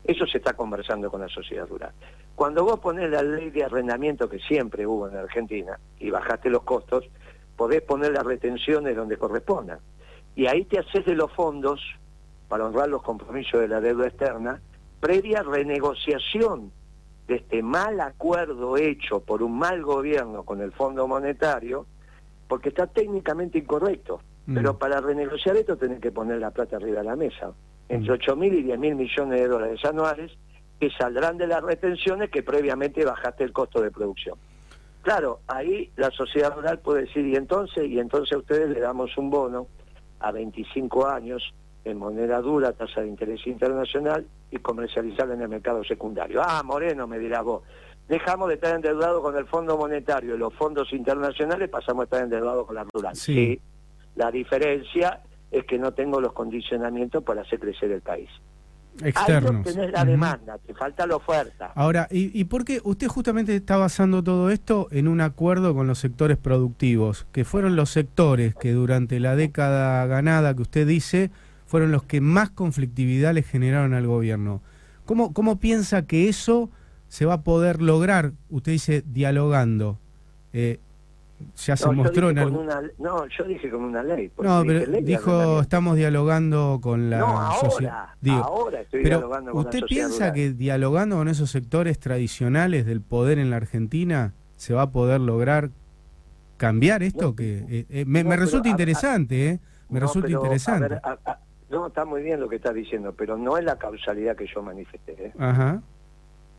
Eso 0.04 0.26
se 0.26 0.38
está 0.38 0.52
conversando 0.52 1.10
con 1.10 1.20
la 1.20 1.28
sociedad 1.28 1.66
rural. 1.66 1.92
Cuando 2.34 2.64
vos 2.64 2.78
pones 2.80 3.10
la 3.10 3.22
ley 3.22 3.50
de 3.50 3.64
arrendamiento 3.64 4.28
que 4.28 4.38
siempre 4.38 4.86
hubo 4.86 5.08
en 5.08 5.16
Argentina 5.16 5.78
y 5.98 6.10
bajaste 6.10 6.50
los 6.50 6.62
costos, 6.62 7.08
podés 7.56 7.82
poner 7.82 8.12
las 8.12 8.24
retenciones 8.24 8.94
donde 8.96 9.16
correspondan. 9.16 9.78
Y 10.36 10.46
ahí 10.46 10.64
te 10.64 10.78
haces 10.78 11.04
de 11.04 11.14
los 11.14 11.32
fondos, 11.32 11.80
para 12.48 12.66
honrar 12.66 12.88
los 12.88 13.02
compromisos 13.02 13.60
de 13.60 13.68
la 13.68 13.80
deuda 13.80 14.08
externa, 14.08 14.60
previa 15.00 15.42
renegociación 15.42 16.72
de 17.26 17.36
este 17.36 17.62
mal 17.62 18.00
acuerdo 18.00 18.76
hecho 18.76 19.20
por 19.20 19.42
un 19.42 19.58
mal 19.58 19.82
gobierno 19.82 20.42
con 20.42 20.60
el 20.60 20.72
Fondo 20.72 21.08
Monetario, 21.08 21.86
porque 22.48 22.70
está 22.70 22.86
técnicamente 22.86 23.58
incorrecto. 23.58 24.20
Mm. 24.46 24.54
Pero 24.54 24.78
para 24.78 25.00
renegociar 25.00 25.56
esto 25.56 25.76
tenés 25.76 26.00
que 26.00 26.12
poner 26.12 26.38
la 26.38 26.50
plata 26.50 26.76
arriba 26.76 26.98
de 26.98 27.04
la 27.04 27.16
mesa, 27.16 27.52
entre 27.88 28.12
8 28.12 28.36
mm. 28.36 28.38
mil 28.38 28.54
y 28.54 28.62
10 28.62 28.78
mil 28.78 28.94
millones 28.94 29.40
de 29.40 29.48
dólares 29.48 29.84
anuales, 29.84 30.32
que 30.78 30.90
saldrán 30.90 31.38
de 31.38 31.46
las 31.46 31.62
retenciones 31.62 32.30
que 32.30 32.42
previamente 32.42 33.04
bajaste 33.04 33.44
el 33.44 33.52
costo 33.52 33.80
de 33.80 33.90
producción. 33.90 34.38
Claro, 35.02 35.40
ahí 35.46 35.90
la 35.96 36.10
sociedad 36.10 36.54
rural 36.54 36.78
puede 36.78 37.02
decir, 37.02 37.26
y 37.26 37.36
entonces, 37.36 37.86
y 37.88 37.98
entonces 37.98 38.32
a 38.34 38.38
ustedes 38.38 38.70
le 38.70 38.80
damos 38.80 39.16
un 39.18 39.30
bono 39.30 39.66
a 40.20 40.32
25 40.32 41.06
años 41.06 41.54
en 41.84 41.98
moneda 41.98 42.40
dura, 42.40 42.72
tasa 42.72 43.02
de 43.02 43.08
interés 43.08 43.46
internacional 43.46 44.26
y 44.50 44.56
comercializar 44.56 45.30
en 45.30 45.42
el 45.42 45.48
mercado 45.48 45.84
secundario. 45.84 46.40
Ah, 46.42 46.62
Moreno, 46.64 47.06
me 47.06 47.18
dirá 47.18 47.42
vos, 47.42 47.62
dejamos 48.08 48.48
de 48.48 48.54
estar 48.54 48.74
endeudados 48.74 49.22
con 49.22 49.36
el 49.36 49.46
Fondo 49.46 49.76
Monetario 49.76 50.34
y 50.34 50.38
los 50.38 50.54
fondos 50.54 50.92
internacionales, 50.92 51.68
pasamos 51.68 52.02
a 52.02 52.04
estar 52.04 52.22
endeudados 52.22 52.66
con 52.66 52.76
la 52.76 52.84
rural. 52.92 53.16
Sí. 53.16 53.60
La 54.16 54.30
diferencia 54.30 55.20
es 55.50 55.64
que 55.64 55.78
no 55.78 55.92
tengo 55.92 56.20
los 56.20 56.32
condicionamientos 56.32 57.22
para 57.22 57.42
hacer 57.42 57.60
crecer 57.60 57.90
el 57.90 58.02
país. 58.02 58.28
Externos. 59.02 59.66
Ahí 59.66 59.90
la 59.90 60.04
demanda, 60.04 60.58
te 60.58 60.72
falta 60.72 61.04
la 61.06 61.16
oferta. 61.16 61.72
Ahora, 61.74 62.06
¿y, 62.10 62.38
¿y 62.38 62.44
por 62.44 62.64
qué 62.64 62.80
usted 62.84 63.08
justamente 63.08 63.56
está 63.56 63.76
basando 63.76 64.22
todo 64.22 64.50
esto 64.50 64.86
en 64.92 65.08
un 65.08 65.20
acuerdo 65.20 65.74
con 65.74 65.88
los 65.88 65.98
sectores 65.98 66.36
productivos, 66.36 67.26
que 67.32 67.44
fueron 67.44 67.74
los 67.74 67.90
sectores 67.90 68.54
que 68.54 68.72
durante 68.72 69.18
la 69.18 69.34
década 69.34 70.06
ganada 70.06 70.54
que 70.54 70.62
usted 70.62 70.86
dice, 70.86 71.32
fueron 71.66 71.90
los 71.90 72.04
que 72.04 72.20
más 72.20 72.50
conflictividad 72.50 73.34
le 73.34 73.42
generaron 73.42 73.94
al 73.94 74.06
gobierno? 74.06 74.60
¿Cómo, 75.06 75.32
cómo 75.32 75.58
piensa 75.58 76.06
que 76.06 76.28
eso 76.28 76.70
se 77.14 77.26
va 77.26 77.34
a 77.34 77.42
poder 77.42 77.80
lograr? 77.80 78.32
Usted 78.50 78.72
dice 78.72 79.04
dialogando. 79.06 80.00
Eh, 80.52 80.80
ya 81.64 81.76
se 81.76 81.88
mostró 81.90 82.30
en 82.30 82.38
algún... 82.40 82.66
no, 82.98 83.28
yo 83.28 83.44
dije 83.44 83.70
con 83.70 83.84
una 83.84 84.02
ley. 84.02 84.32
No, 84.42 84.64
pero 84.66 84.84
dijo, 85.00 85.60
estamos 85.60 85.94
dialogando 85.94 86.80
con 86.82 87.10
la 87.10 87.20
no, 87.20 87.26
ahora, 87.26 88.16
ahora 88.42 88.80
estoy 88.80 89.04
dialogando 89.04 89.52
con 89.52 89.60
¿Usted 89.64 89.82
piensa 89.88 90.32
que 90.32 90.54
dialogando 90.54 91.14
con 91.14 91.28
esos 91.28 91.52
sectores 91.52 92.00
tradicionales 92.00 92.84
del 92.84 93.00
poder 93.00 93.38
en 93.38 93.48
la 93.48 93.58
Argentina 93.58 94.32
se 94.56 94.74
va 94.74 94.82
a 94.82 94.90
poder 94.90 95.20
lograr 95.20 95.70
cambiar 96.56 97.04
esto? 97.04 97.36
que 97.36 97.64
eh, 97.68 97.86
eh, 97.90 98.04
Me, 98.08 98.24
resulta 98.36 98.68
interesante, 98.68 99.50
¿eh? 99.50 99.60
Me 99.88 100.00
resulta 100.00 100.32
interesante. 100.32 100.98
no, 101.70 101.86
está 101.86 102.04
muy 102.04 102.22
bien 102.22 102.40
lo 102.40 102.48
que 102.48 102.56
está 102.56 102.72
diciendo, 102.72 103.14
pero 103.16 103.36
no 103.36 103.56
es 103.56 103.64
la 103.64 103.78
causalidad 103.78 104.34
que 104.34 104.48
yo 104.52 104.64
manifesté. 104.64 105.12
¿eh? 105.26 105.32
Ajá. 105.38 105.80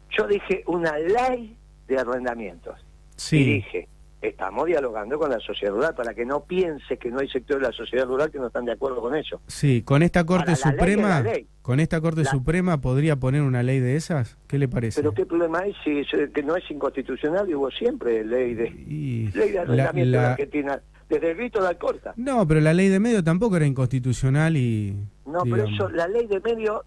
Yo 0.09 0.27
dije 0.27 0.63
una 0.67 0.97
ley 0.97 1.57
de 1.87 1.97
arrendamientos. 1.97 2.79
Sí. 3.15 3.37
Y 3.37 3.53
dije, 3.55 3.87
estamos 4.27 4.65
dialogando 4.65 5.17
con 5.17 5.29
la 5.29 5.39
sociedad 5.39 5.73
rural 5.73 5.95
para 5.95 6.13
que 6.13 6.25
no 6.25 6.43
piense 6.43 6.97
que 6.97 7.09
no 7.09 7.19
hay 7.19 7.29
sectores 7.29 7.61
de 7.61 7.67
la 7.69 7.73
sociedad 7.73 8.05
rural 8.05 8.31
que 8.31 8.39
no 8.39 8.47
están 8.47 8.65
de 8.65 8.73
acuerdo 8.73 9.01
con 9.01 9.15
eso. 9.15 9.41
Sí, 9.47 9.81
con 9.83 10.03
esta 10.03 10.25
Corte 10.25 10.55
Suprema, 10.55 11.23
con 11.61 11.79
esta 11.79 12.01
Corte 12.01 12.25
Suprema 12.25 12.81
podría 12.81 13.15
poner 13.17 13.41
una 13.41 13.63
ley 13.63 13.79
de 13.79 13.95
esas, 13.95 14.37
¿qué 14.47 14.57
le 14.57 14.67
parece? 14.67 15.01
Pero 15.01 15.13
qué 15.13 15.25
problema 15.25 15.59
hay 15.59 15.73
si 15.83 16.03
que 16.33 16.43
no 16.43 16.55
es 16.55 16.69
inconstitucional 16.69 17.49
y 17.49 17.55
hubo 17.55 17.69
siempre 17.71 18.23
ley 18.23 18.53
de 18.53 18.69
ley 18.71 19.51
de 19.51 19.59
arrendamiento 19.59 20.17
la, 20.17 20.31
Argentina 20.31 20.81
desde 21.09 21.31
el 21.31 21.37
grito 21.37 21.61
de 21.61 21.67
Alcorta. 21.67 22.13
No, 22.17 22.47
pero 22.47 22.61
la 22.61 22.73
ley 22.73 22.89
de 22.89 22.99
medio 22.99 23.23
tampoco 23.23 23.57
era 23.57 23.65
inconstitucional 23.65 24.57
y 24.57 24.95
No, 25.25 25.43
pero 25.43 25.65
eso 25.65 25.89
la 25.89 26.07
ley 26.07 26.27
de 26.27 26.39
medio 26.39 26.83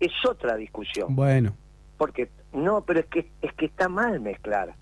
es 0.00 0.12
otra 0.28 0.56
discusión. 0.56 1.14
Bueno. 1.14 1.56
Porque 1.96 2.28
no, 2.52 2.84
pero 2.84 3.00
es 3.00 3.06
que 3.06 3.30
es 3.40 3.52
que 3.54 3.66
está 3.66 3.88
mal 3.88 4.20
mezclar 4.20 4.74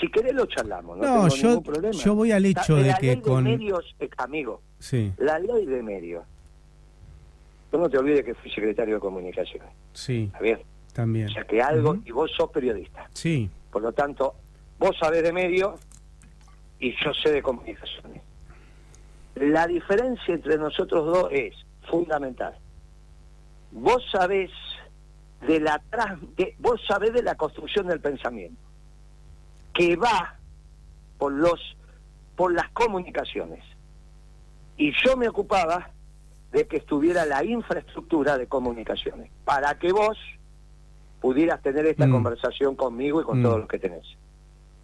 si 0.00 0.08
querés 0.08 0.34
lo 0.34 0.46
charlamos, 0.46 0.98
no, 0.98 1.28
yo, 1.28 1.48
ningún 1.48 1.62
problema. 1.62 1.94
Yo 1.94 2.14
voy 2.14 2.32
al 2.32 2.44
hecho 2.44 2.76
de, 2.76 2.94
que 3.00 3.20
con... 3.20 3.44
medios, 3.44 3.94
eh, 3.98 4.08
amigo, 4.18 4.60
sí. 4.78 5.12
la 5.18 5.38
ley 5.38 5.64
de 5.64 5.82
medios. 5.82 6.24
Tú 7.70 7.78
no 7.78 7.88
te 7.88 7.98
olvides 7.98 8.24
que 8.24 8.34
fui 8.34 8.50
secretario 8.50 8.94
de 8.94 9.00
comunicaciones. 9.00 9.68
Sí. 9.92 10.30
bien? 10.40 10.60
También. 10.92 11.28
O 11.28 11.30
sea 11.30 11.44
que 11.44 11.60
algo, 11.60 11.96
y 12.04 12.10
vos 12.10 12.30
sos 12.36 12.50
periodista. 12.50 13.08
Sí. 13.12 13.50
Por 13.70 13.82
lo 13.82 13.92
tanto, 13.92 14.34
vos 14.78 14.96
sabés 14.98 15.22
de 15.22 15.32
medios 15.32 15.80
y 16.78 16.94
yo 17.02 17.12
sé 17.14 17.32
de 17.32 17.42
comunicaciones. 17.42 18.22
La 19.34 19.66
diferencia 19.66 20.34
entre 20.34 20.56
nosotros 20.56 21.06
dos 21.06 21.28
es 21.32 21.54
fundamental. 21.88 22.54
Vos 23.72 24.02
sabés 24.10 24.50
de 25.42 25.60
la 25.60 25.82
de, 26.36 26.54
vos 26.58 26.80
sabés 26.86 27.12
de 27.12 27.22
la 27.22 27.34
construcción 27.34 27.86
del 27.86 28.00
pensamiento 28.00 28.60
que 29.74 29.96
va 29.96 30.36
por 31.18 31.32
los 31.32 31.60
por 32.34 32.52
las 32.52 32.68
comunicaciones. 32.70 33.64
Y 34.76 34.92
yo 35.04 35.16
me 35.16 35.28
ocupaba 35.28 35.90
de 36.52 36.66
que 36.66 36.76
estuviera 36.76 37.24
la 37.24 37.42
infraestructura 37.44 38.36
de 38.36 38.46
comunicaciones 38.46 39.30
para 39.44 39.78
que 39.78 39.92
vos 39.92 40.18
pudieras 41.20 41.62
tener 41.62 41.86
esta 41.86 42.06
mm. 42.06 42.12
conversación 42.12 42.76
conmigo 42.76 43.20
y 43.20 43.24
con 43.24 43.40
mm. 43.40 43.42
todos 43.42 43.58
los 43.60 43.68
que 43.68 43.78
tenés. 43.78 44.06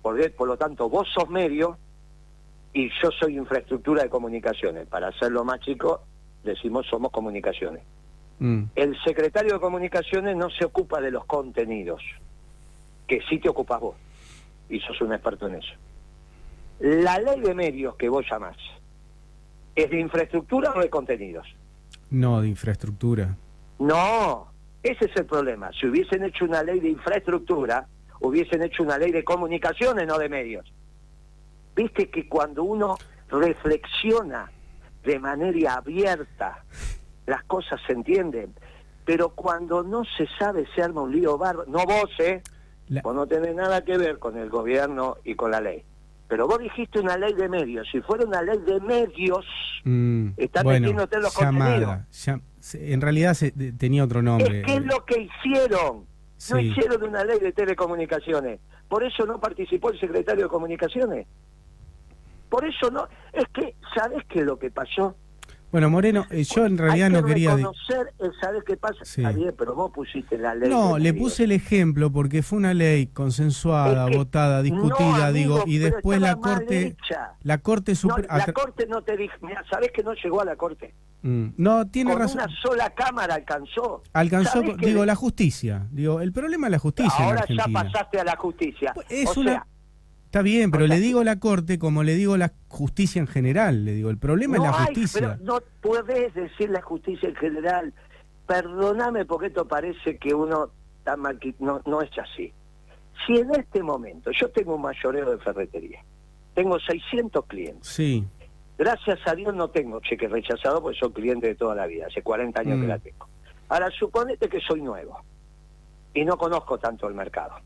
Por, 0.00 0.32
por 0.32 0.48
lo 0.48 0.56
tanto, 0.56 0.88
vos 0.88 1.06
sos 1.14 1.28
medio 1.28 1.76
y 2.72 2.88
yo 3.02 3.10
soy 3.10 3.36
infraestructura 3.36 4.02
de 4.02 4.08
comunicaciones. 4.08 4.86
Para 4.86 5.08
hacerlo 5.08 5.44
más 5.44 5.60
chico, 5.60 6.02
decimos 6.42 6.86
somos 6.88 7.12
comunicaciones. 7.12 7.82
Mm. 8.42 8.64
El 8.74 9.00
secretario 9.04 9.52
de 9.54 9.60
comunicaciones 9.60 10.36
no 10.36 10.50
se 10.50 10.64
ocupa 10.64 11.00
de 11.00 11.12
los 11.12 11.24
contenidos, 11.26 12.02
que 13.06 13.20
sí 13.28 13.38
te 13.38 13.48
ocupas 13.48 13.80
vos 13.80 13.94
y 14.68 14.80
sos 14.80 15.00
un 15.00 15.12
experto 15.12 15.46
en 15.46 15.54
eso. 15.54 15.74
La 16.80 17.20
ley 17.20 17.40
de 17.40 17.54
medios 17.54 17.94
que 17.94 18.08
vos 18.08 18.26
llamás, 18.28 18.56
¿es 19.76 19.88
de 19.88 20.00
infraestructura 20.00 20.72
o 20.74 20.80
de 20.80 20.90
contenidos? 20.90 21.46
No, 22.10 22.40
de 22.40 22.48
infraestructura. 22.48 23.36
No, 23.78 24.48
ese 24.82 25.04
es 25.04 25.14
el 25.14 25.26
problema. 25.26 25.70
Si 25.78 25.86
hubiesen 25.86 26.24
hecho 26.24 26.44
una 26.44 26.64
ley 26.64 26.80
de 26.80 26.88
infraestructura, 26.88 27.86
hubiesen 28.18 28.64
hecho 28.64 28.82
una 28.82 28.98
ley 28.98 29.12
de 29.12 29.22
comunicaciones, 29.22 30.04
no 30.08 30.18
de 30.18 30.28
medios. 30.28 30.72
Viste 31.76 32.10
que 32.10 32.28
cuando 32.28 32.64
uno 32.64 32.98
reflexiona 33.28 34.50
de 35.04 35.20
manera 35.20 35.74
abierta, 35.74 36.64
las 37.32 37.44
cosas 37.44 37.80
se 37.86 37.94
entienden. 37.94 38.52
Pero 39.06 39.30
cuando 39.30 39.82
no 39.82 40.04
se 40.04 40.28
sabe, 40.38 40.66
se 40.74 40.82
arma 40.82 41.00
un 41.00 41.12
lío 41.12 41.38
barro. 41.38 41.64
No 41.66 41.78
vos, 41.86 42.10
¿eh? 42.18 42.42
Vos 43.02 43.14
no 43.14 43.26
tenés 43.26 43.54
nada 43.54 43.82
que 43.82 43.96
ver 43.96 44.18
con 44.18 44.36
el 44.36 44.50
gobierno 44.50 45.16
y 45.24 45.34
con 45.34 45.50
la 45.50 45.62
ley. 45.62 45.82
Pero 46.28 46.46
vos 46.46 46.58
dijiste 46.58 47.00
una 47.00 47.16
ley 47.16 47.32
de 47.32 47.48
medios. 47.48 47.88
Si 47.90 48.02
fuera 48.02 48.26
una 48.26 48.42
ley 48.42 48.58
de 48.66 48.80
medios, 48.80 49.46
mm, 49.84 50.28
estás 50.36 50.64
metiéndote 50.64 51.16
en 51.16 51.22
los 51.22 51.40
llamada, 51.40 52.06
en 52.74 53.00
realidad 53.00 53.32
se, 53.32 53.50
tenía 53.50 54.04
otro 54.04 54.20
nombre. 54.20 54.60
Es 54.60 54.66
que 54.66 54.74
es 54.74 54.84
lo 54.84 55.04
que 55.06 55.22
hicieron. 55.22 56.06
No 56.50 56.58
hicieron 56.58 57.02
una 57.02 57.24
ley 57.24 57.38
de 57.38 57.52
telecomunicaciones. 57.52 58.60
Por 58.88 59.04
eso 59.04 59.24
no 59.24 59.40
participó 59.40 59.90
el 59.90 59.98
secretario 59.98 60.44
de 60.44 60.50
Comunicaciones. 60.50 61.26
Por 62.50 62.66
eso 62.66 62.90
no. 62.90 63.08
Es 63.32 63.46
que, 63.54 63.74
¿sabes 63.94 64.22
qué 64.28 64.40
es 64.40 64.44
lo 64.44 64.58
que 64.58 64.70
pasó? 64.70 65.16
Bueno, 65.72 65.88
Moreno, 65.88 66.26
eh, 66.30 66.44
yo 66.44 66.66
en 66.66 66.76
realidad 66.76 67.08
no 67.08 67.24
quería... 67.24 67.56
reconocer, 67.56 68.12
¿sabes 68.42 68.62
qué 68.64 68.76
pasa? 68.76 69.02
Está 69.02 69.32
bien, 69.32 69.54
pero 69.56 69.74
vos 69.74 69.90
pusiste 69.90 70.36
la 70.36 70.54
ley. 70.54 70.68
No, 70.68 70.98
le 70.98 71.14
puse 71.14 71.44
el 71.44 71.52
ejemplo 71.52 72.12
porque 72.12 72.42
fue 72.42 72.58
una 72.58 72.74
ley 72.74 73.06
consensuada, 73.06 74.06
votada, 74.14 74.60
discutida, 74.60 75.32
digo, 75.32 75.62
y 75.64 75.78
después 75.78 76.20
la 76.20 76.36
Corte... 76.36 76.94
La 77.42 77.56
Corte 77.58 77.94
Suprema... 77.94 78.36
la 78.36 78.52
Corte 78.52 78.86
no 78.86 79.00
te 79.00 79.16
dijo... 79.16 79.34
Mira, 79.40 79.64
¿sabés 79.70 79.90
que 79.92 80.02
no 80.02 80.12
llegó 80.12 80.42
a 80.42 80.44
la 80.44 80.56
Corte? 80.56 80.92
Mm, 81.22 81.50
no, 81.56 81.86
tiene 81.86 82.12
Con 82.12 82.20
razón. 82.20 82.42
una 82.42 82.54
sola 82.60 82.90
cámara 82.90 83.36
alcanzó. 83.36 84.02
Alcanzó, 84.12 84.60
digo, 84.60 85.06
la 85.06 85.14
justicia. 85.14 85.86
Digo, 85.90 86.20
el 86.20 86.32
problema 86.32 86.66
es 86.66 86.72
la 86.72 86.78
justicia 86.80 87.24
Ahora 87.24 87.46
ya 87.48 87.64
pasaste 87.72 88.20
a 88.20 88.24
la 88.24 88.36
justicia. 88.36 88.92
Es 89.08 89.34
una... 89.38 89.66
Está 90.32 90.40
bien, 90.40 90.70
pero 90.70 90.86
le 90.86 90.98
digo 90.98 91.22
la 91.24 91.38
Corte 91.38 91.78
como 91.78 92.02
le 92.02 92.14
digo 92.14 92.38
la 92.38 92.54
justicia 92.68 93.20
en 93.20 93.26
general. 93.26 93.84
Le 93.84 93.92
digo, 93.92 94.08
el 94.08 94.16
problema 94.16 94.56
es 94.56 94.62
la 94.62 94.72
justicia. 94.72 95.38
no 95.42 95.58
puedes 95.82 96.32
decir 96.32 96.70
la 96.70 96.80
justicia 96.80 97.28
en 97.28 97.34
general. 97.34 97.92
Perdóname 98.46 99.26
porque 99.26 99.48
esto 99.48 99.68
parece 99.68 100.16
que 100.16 100.32
uno 100.32 100.70
está 100.96 101.18
mal, 101.18 101.38
no, 101.58 101.82
no 101.84 102.00
es 102.00 102.10
así. 102.18 102.50
Si 103.26 103.36
en 103.36 103.54
este 103.54 103.82
momento 103.82 104.30
yo 104.30 104.48
tengo 104.48 104.76
un 104.76 104.80
mayoreo 104.80 105.32
de 105.32 105.36
ferretería, 105.36 106.02
tengo 106.54 106.80
600 106.80 107.44
clientes. 107.44 107.86
Sí. 107.86 108.24
Gracias 108.78 109.18
a 109.26 109.34
Dios 109.34 109.54
no 109.54 109.68
tengo 109.68 110.00
cheque 110.00 110.28
rechazado 110.28 110.80
porque 110.80 110.98
soy 110.98 111.12
cliente 111.12 111.48
de 111.48 111.56
toda 111.56 111.74
la 111.74 111.86
vida, 111.86 112.06
hace 112.06 112.22
40 112.22 112.58
años 112.58 112.80
que 112.80 112.86
mm. 112.86 112.88
la 112.88 112.98
tengo. 112.98 113.28
Ahora 113.68 113.90
suponete 113.90 114.48
que 114.48 114.60
soy 114.60 114.80
nuevo 114.80 115.20
y 116.14 116.24
no 116.24 116.38
conozco 116.38 116.78
tanto 116.78 117.06
el 117.06 117.12
mercado 117.14 117.56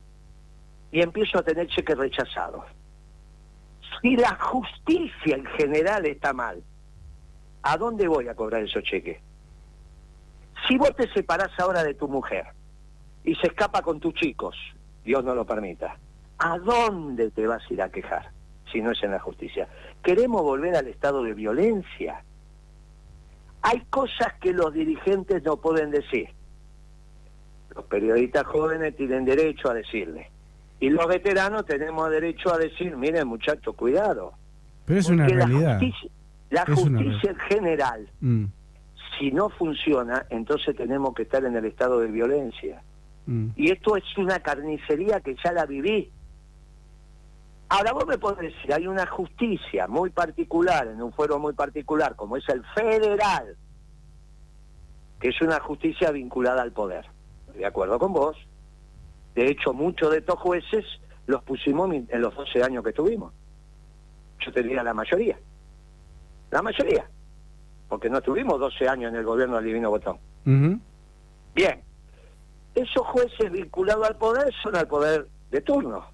y 0.90 1.01
empiezo 1.01 1.38
a 1.38 1.42
tener 1.42 1.66
cheques 1.68 1.96
rechazados. 1.96 2.64
Si 4.01 4.16
la 4.16 4.37
justicia 4.37 5.37
en 5.37 5.46
general 5.46 6.07
está 6.07 6.33
mal, 6.33 6.62
¿a 7.62 7.77
dónde 7.77 8.09
voy 8.09 8.29
a 8.29 8.35
cobrar 8.35 8.62
esos 8.62 8.83
cheques? 8.83 9.18
Si 10.66 10.77
vos 10.79 10.94
te 10.96 11.12
separás 11.12 11.59
ahora 11.59 11.83
de 11.83 11.94
tu 11.94 12.09
mujer 12.09 12.46
y 13.25 13.35
se 13.37 13.49
escapa 13.49 13.83
con 13.83 14.01
tus 14.01 14.14
chicos 14.14 14.57
Dios 15.07 15.22
no 15.22 15.37
lo 15.37 15.46
permita, 15.46 15.96
¿a 16.38 16.59
dónde 16.59 17.31
te 17.31 17.46
vas 17.46 17.62
a 17.70 17.72
ir 17.72 17.81
a 17.81 17.90
quejar 17.90 18.31
si 18.72 18.81
no 18.81 18.90
es 18.90 19.01
en 19.05 19.12
la 19.12 19.20
justicia? 19.20 19.68
Queremos 20.03 20.42
volver 20.42 20.75
al 20.75 20.88
estado 20.88 21.22
de 21.22 21.33
violencia. 21.33 22.25
Hay 23.62 23.83
cosas 23.88 24.35
que 24.40 24.53
los 24.53 24.72
dirigentes 24.72 25.44
no 25.44 25.59
pueden 25.59 25.92
decir. 25.92 26.29
Los 27.72 27.85
periodistas 27.85 28.44
jóvenes 28.46 28.96
tienen 28.96 29.25
derecho 29.25 29.70
a 29.70 29.75
decirle. 29.75 30.31
Y 30.79 30.91
los 30.91 31.07
veteranos 31.07 31.65
tenemos 31.65 32.11
derecho 32.11 32.53
a 32.53 32.59
decir, 32.59 32.97
miren 32.97 33.27
muchachos, 33.27 33.75
cuidado. 33.75 34.35
Pero 34.85 35.01
es 35.01 35.09
una 35.09 35.27
realidad. 35.27 35.81
La 36.51 36.65
justicia, 36.65 37.31
en 37.31 37.39
general, 37.39 38.09
mm. 38.21 38.45
si 39.19 39.33
no 39.33 39.49
funciona, 39.49 40.27
entonces 40.31 40.77
tenemos 40.77 41.15
que 41.15 41.23
estar 41.23 41.45
en 41.45 41.57
el 41.57 41.65
estado 41.65 41.99
de 42.01 42.09
violencia. 42.09 42.83
Mm. 43.27 43.49
Y 43.57 43.73
esto 43.73 43.97
es 43.97 44.05
una 44.17 44.39
carnicería 44.41 45.21
que 45.21 45.35
ya 45.43 45.53
la 45.53 45.67
viví. 45.67 46.12
Ahora 47.69 47.93
vos 47.93 48.07
me 48.07 48.17
podés 48.17 48.53
decir, 48.55 48.73
hay 48.73 48.87
una 48.87 49.07
justicia 49.07 49.89
muy 49.89 50.11
particular, 50.11 50.87
en 50.87 51.03
un 51.03 51.12
fuero 51.12 51.39
muy 51.41 51.53
particular, 51.53 52.15
como 52.15 52.37
es 52.37 52.49
el 52.49 52.62
federal, 52.75 53.57
que 55.19 55.31
es 55.31 55.41
una 55.43 55.59
justicia 55.59 56.12
vinculada 56.12 56.62
al 56.62 56.71
poder. 56.71 57.07
De 57.57 57.67
acuerdo 57.67 57.99
con 57.99 58.12
vos. 58.12 58.37
De 59.37 59.51
hecho, 59.51 59.75
muchos 59.75 60.11
de 60.11 60.18
estos 60.18 60.40
jueces 60.40 60.85
los 61.27 61.42
pusimos 61.42 61.92
en 61.92 62.22
los 62.22 62.35
12 62.35 62.62
años 62.62 62.83
que 62.83 62.94
tuvimos. 62.94 63.35
Yo 64.40 64.51
te 64.51 64.62
diría 64.62 64.83
la 64.83 64.94
mayoría. 64.94 65.38
La 66.51 66.62
mayoría. 66.62 67.07
Porque 67.87 68.09
no 68.09 68.22
tuvimos 68.22 68.59
12 68.59 68.88
años 68.88 69.12
en 69.12 69.16
el 69.16 69.25
gobierno 69.25 69.57
del 69.57 69.66
Divino 69.66 69.90
Botón. 69.90 70.18
Bien. 71.55 71.83
Esos 72.75 73.07
jueces 73.07 73.53
vinculados 73.53 74.09
al 74.09 74.16
poder 74.16 74.55
son 74.62 74.75
al 74.75 74.88
poder 74.88 75.29
de 75.51 75.61
turno. 75.61 76.07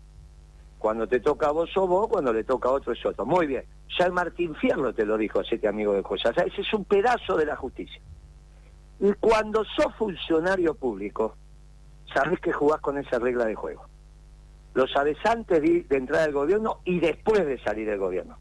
Cuando 0.78 1.06
te 1.06 1.20
toca 1.20 1.46
a 1.46 1.52
vos 1.52 1.70
o 1.76 1.86
vos, 1.86 2.08
cuando 2.08 2.32
le 2.32 2.42
toca 2.42 2.70
a 2.70 2.72
otro 2.72 2.92
es 2.92 3.06
otro. 3.06 3.24
Muy 3.24 3.46
bien. 3.46 3.64
Ya 3.96 4.06
el 4.06 4.12
Martín 4.12 4.52
Fierro 4.56 4.92
te 4.92 5.06
lo 5.06 5.16
dijo 5.16 5.38
a 5.38 5.42
este 5.42 5.68
amigo 5.68 5.92
de 5.92 6.02
juez. 6.02 6.26
O 6.26 6.32
sea, 6.34 6.42
ese 6.42 6.60
es 6.60 6.74
un 6.74 6.84
pedazo 6.84 7.36
de 7.36 7.46
la 7.46 7.54
justicia. 7.54 8.02
Y 8.98 9.12
cuando 9.12 9.64
sos 9.64 9.94
funcionario 9.96 10.74
público, 10.74 11.36
sabés 12.12 12.40
que 12.40 12.52
jugás 12.52 12.80
con 12.80 12.98
esa 12.98 13.18
regla 13.18 13.44
de 13.44 13.54
juego. 13.54 13.86
Lo 14.74 14.86
sabes 14.86 15.18
antes 15.24 15.60
de, 15.60 15.84
de 15.88 15.96
entrar 15.96 16.22
al 16.22 16.32
gobierno 16.32 16.78
y 16.84 16.98
después 17.00 17.44
de 17.46 17.58
salir 17.62 17.88
del 17.88 17.98
gobierno. 17.98 18.38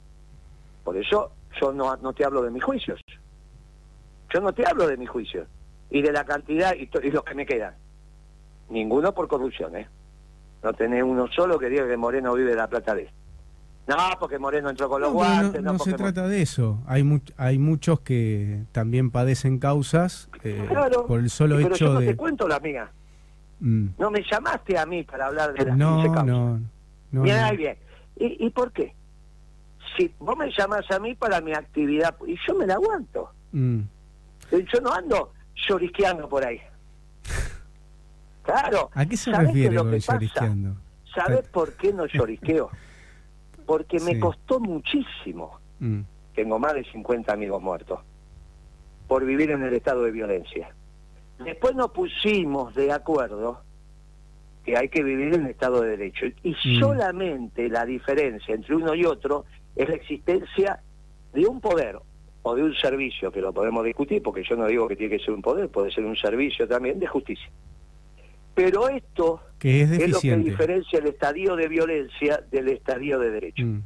Por 0.83 0.97
eso 0.97 1.31
yo 1.59 1.73
no, 1.73 1.95
no 1.97 2.13
te 2.13 2.25
hablo 2.25 2.41
de 2.41 2.51
mis 2.51 2.63
juicios. 2.63 2.99
Yo 4.33 4.39
no 4.39 4.53
te 4.53 4.65
hablo 4.65 4.87
de 4.87 4.97
mis 4.97 5.09
juicios. 5.09 5.47
Y 5.89 6.01
de 6.01 6.11
la 6.11 6.23
cantidad 6.23 6.73
y, 6.73 6.89
y 7.03 7.11
los 7.11 7.23
que 7.23 7.35
me 7.35 7.45
quedan. 7.45 7.75
Ninguno 8.69 9.13
por 9.13 9.27
corrupción, 9.27 9.75
¿eh? 9.75 9.89
No 10.63 10.73
tenés 10.73 11.03
uno 11.03 11.27
solo 11.27 11.59
que 11.59 11.69
diga 11.69 11.87
que 11.87 11.97
Moreno 11.97 12.33
vive 12.33 12.51
de 12.51 12.55
la 12.55 12.67
plata 12.67 12.95
de 12.95 13.09
No, 13.87 13.97
porque 14.19 14.39
Moreno 14.39 14.69
entró 14.69 14.87
con 14.87 15.01
los 15.01 15.11
guantes. 15.11 15.61
No, 15.61 15.77
se 15.79 15.93
trata 15.93 16.27
de 16.27 16.41
eso. 16.41 16.79
Hay, 16.85 17.03
hay 17.35 17.57
muchos 17.57 17.99
que 18.01 18.63
también 18.71 19.11
padecen 19.11 19.59
causas 19.59 20.29
eh, 20.43 20.69
por 21.07 21.19
el 21.19 21.29
solo 21.29 21.59
hecho 21.59 21.75
yo 21.75 21.93
no 21.93 21.99
te 21.99 22.15
cuento 22.15 22.47
la 22.47 22.59
mía. 22.59 22.91
Mm. 23.61 23.87
No 23.97 24.11
me 24.11 24.21
llamaste 24.29 24.77
a 24.77 24.85
mí 24.85 25.03
para 25.03 25.27
hablar 25.27 25.53
de 25.53 25.65
las 25.65 25.77
no, 25.77 26.03
No, 26.23 26.59
no. 27.11 27.21
Bien, 27.21 27.55
bien. 27.55 27.77
¿Y, 28.17 28.45
¿Y 28.45 28.49
por 28.49 28.71
qué? 28.73 28.93
si 29.97 30.13
vos 30.19 30.37
me 30.37 30.51
llamas 30.51 30.89
a 30.91 30.99
mí 30.99 31.15
para 31.15 31.41
mi 31.41 31.53
actividad, 31.53 32.15
y 32.25 32.37
yo 32.47 32.55
me 32.55 32.65
la 32.65 32.75
aguanto. 32.75 33.31
Mm. 33.51 33.79
Eh, 34.51 34.65
yo 34.71 34.81
no 34.81 34.91
ando 34.93 35.33
llorisqueando 35.67 36.27
por 36.27 36.45
ahí. 36.45 36.59
Claro. 38.43 38.89
¿A 38.95 39.05
qué 39.05 39.15
se 39.15 39.31
refiere 39.31 39.75
con 39.75 39.91
llorisqueando? 39.91 40.75
¿Sabes 41.13 41.47
por 41.49 41.73
qué 41.73 41.93
no 41.93 42.07
llorisqueo? 42.07 42.71
Porque 43.67 43.99
me 43.99 44.19
costó 44.19 44.59
muchísimo. 44.59 45.59
Mm. 45.79 46.01
Tengo 46.33 46.57
más 46.57 46.73
de 46.73 46.83
50 46.85 47.31
amigos 47.31 47.61
muertos 47.61 47.99
por 49.07 49.23
vivir 49.23 49.51
en 49.51 49.61
el 49.61 49.75
estado 49.75 50.03
de 50.03 50.11
violencia. 50.11 50.73
Después 51.43 51.75
nos 51.75 51.91
pusimos 51.91 52.73
de 52.75 52.91
acuerdo 52.91 53.61
que 54.63 54.77
hay 54.77 54.89
que 54.89 55.03
vivir 55.03 55.33
en 55.33 55.45
el 55.45 55.51
estado 55.51 55.81
de 55.81 55.97
derecho. 55.97 56.25
Y 56.43 56.51
mm. 56.51 56.79
solamente 56.79 57.67
la 57.69 57.85
diferencia 57.85 58.53
entre 58.53 58.75
uno 58.75 58.93
y 58.93 59.05
otro 59.05 59.45
es 59.75 59.89
la 59.89 59.95
existencia 59.95 60.81
de 61.33 61.45
un 61.45 61.59
poder 61.61 61.97
o 62.43 62.55
de 62.55 62.63
un 62.63 62.73
servicio, 62.75 63.31
que 63.31 63.41
lo 63.41 63.53
podemos 63.53 63.85
discutir, 63.85 64.21
porque 64.21 64.43
yo 64.43 64.55
no 64.55 64.65
digo 64.67 64.87
que 64.87 64.95
tiene 64.95 65.17
que 65.17 65.23
ser 65.23 65.33
un 65.33 65.41
poder, 65.41 65.69
puede 65.69 65.91
ser 65.91 66.05
un 66.05 66.15
servicio 66.15 66.67
también 66.67 66.99
de 66.99 67.07
justicia. 67.07 67.49
Pero 68.53 68.89
esto 68.89 69.41
es, 69.61 70.09
lo 70.09 70.19
que 70.19 70.35
diferencia 70.37 70.99
el 70.99 71.07
estadio 71.07 71.55
de 71.55 71.67
violencia 71.67 72.43
del 72.51 72.69
estadio 72.69 73.19
de 73.19 73.29
derecho. 73.31 73.65
Mm. 73.65 73.83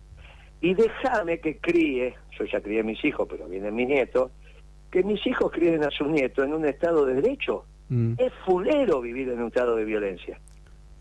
Y 0.62 0.74
déjame 0.74 1.40
que 1.40 1.58
críe, 1.58 2.16
yo 2.40 2.46
ya 2.46 2.62
crié 2.62 2.80
a 2.80 2.84
mis 2.84 3.04
hijos, 3.06 3.28
pero 3.30 3.48
vienen 3.48 3.76
mis 3.76 3.88
nietos, 3.88 4.32
que 4.96 5.04
mis 5.04 5.28
hijos 5.28 5.52
críen 5.52 5.84
a 5.84 5.92
sus 5.92 6.08
nietos 6.08 6.46
en 6.46 6.54
un 6.54 6.66
estado 6.66 7.06
de 7.06 7.16
derecho. 7.16 7.66
Mm. 7.90 8.14
Es 8.18 8.32
fulero 8.46 9.02
vivir 9.02 9.28
en 9.28 9.42
un 9.42 9.48
estado 9.48 9.76
de 9.76 9.84
violencia. 9.84 10.40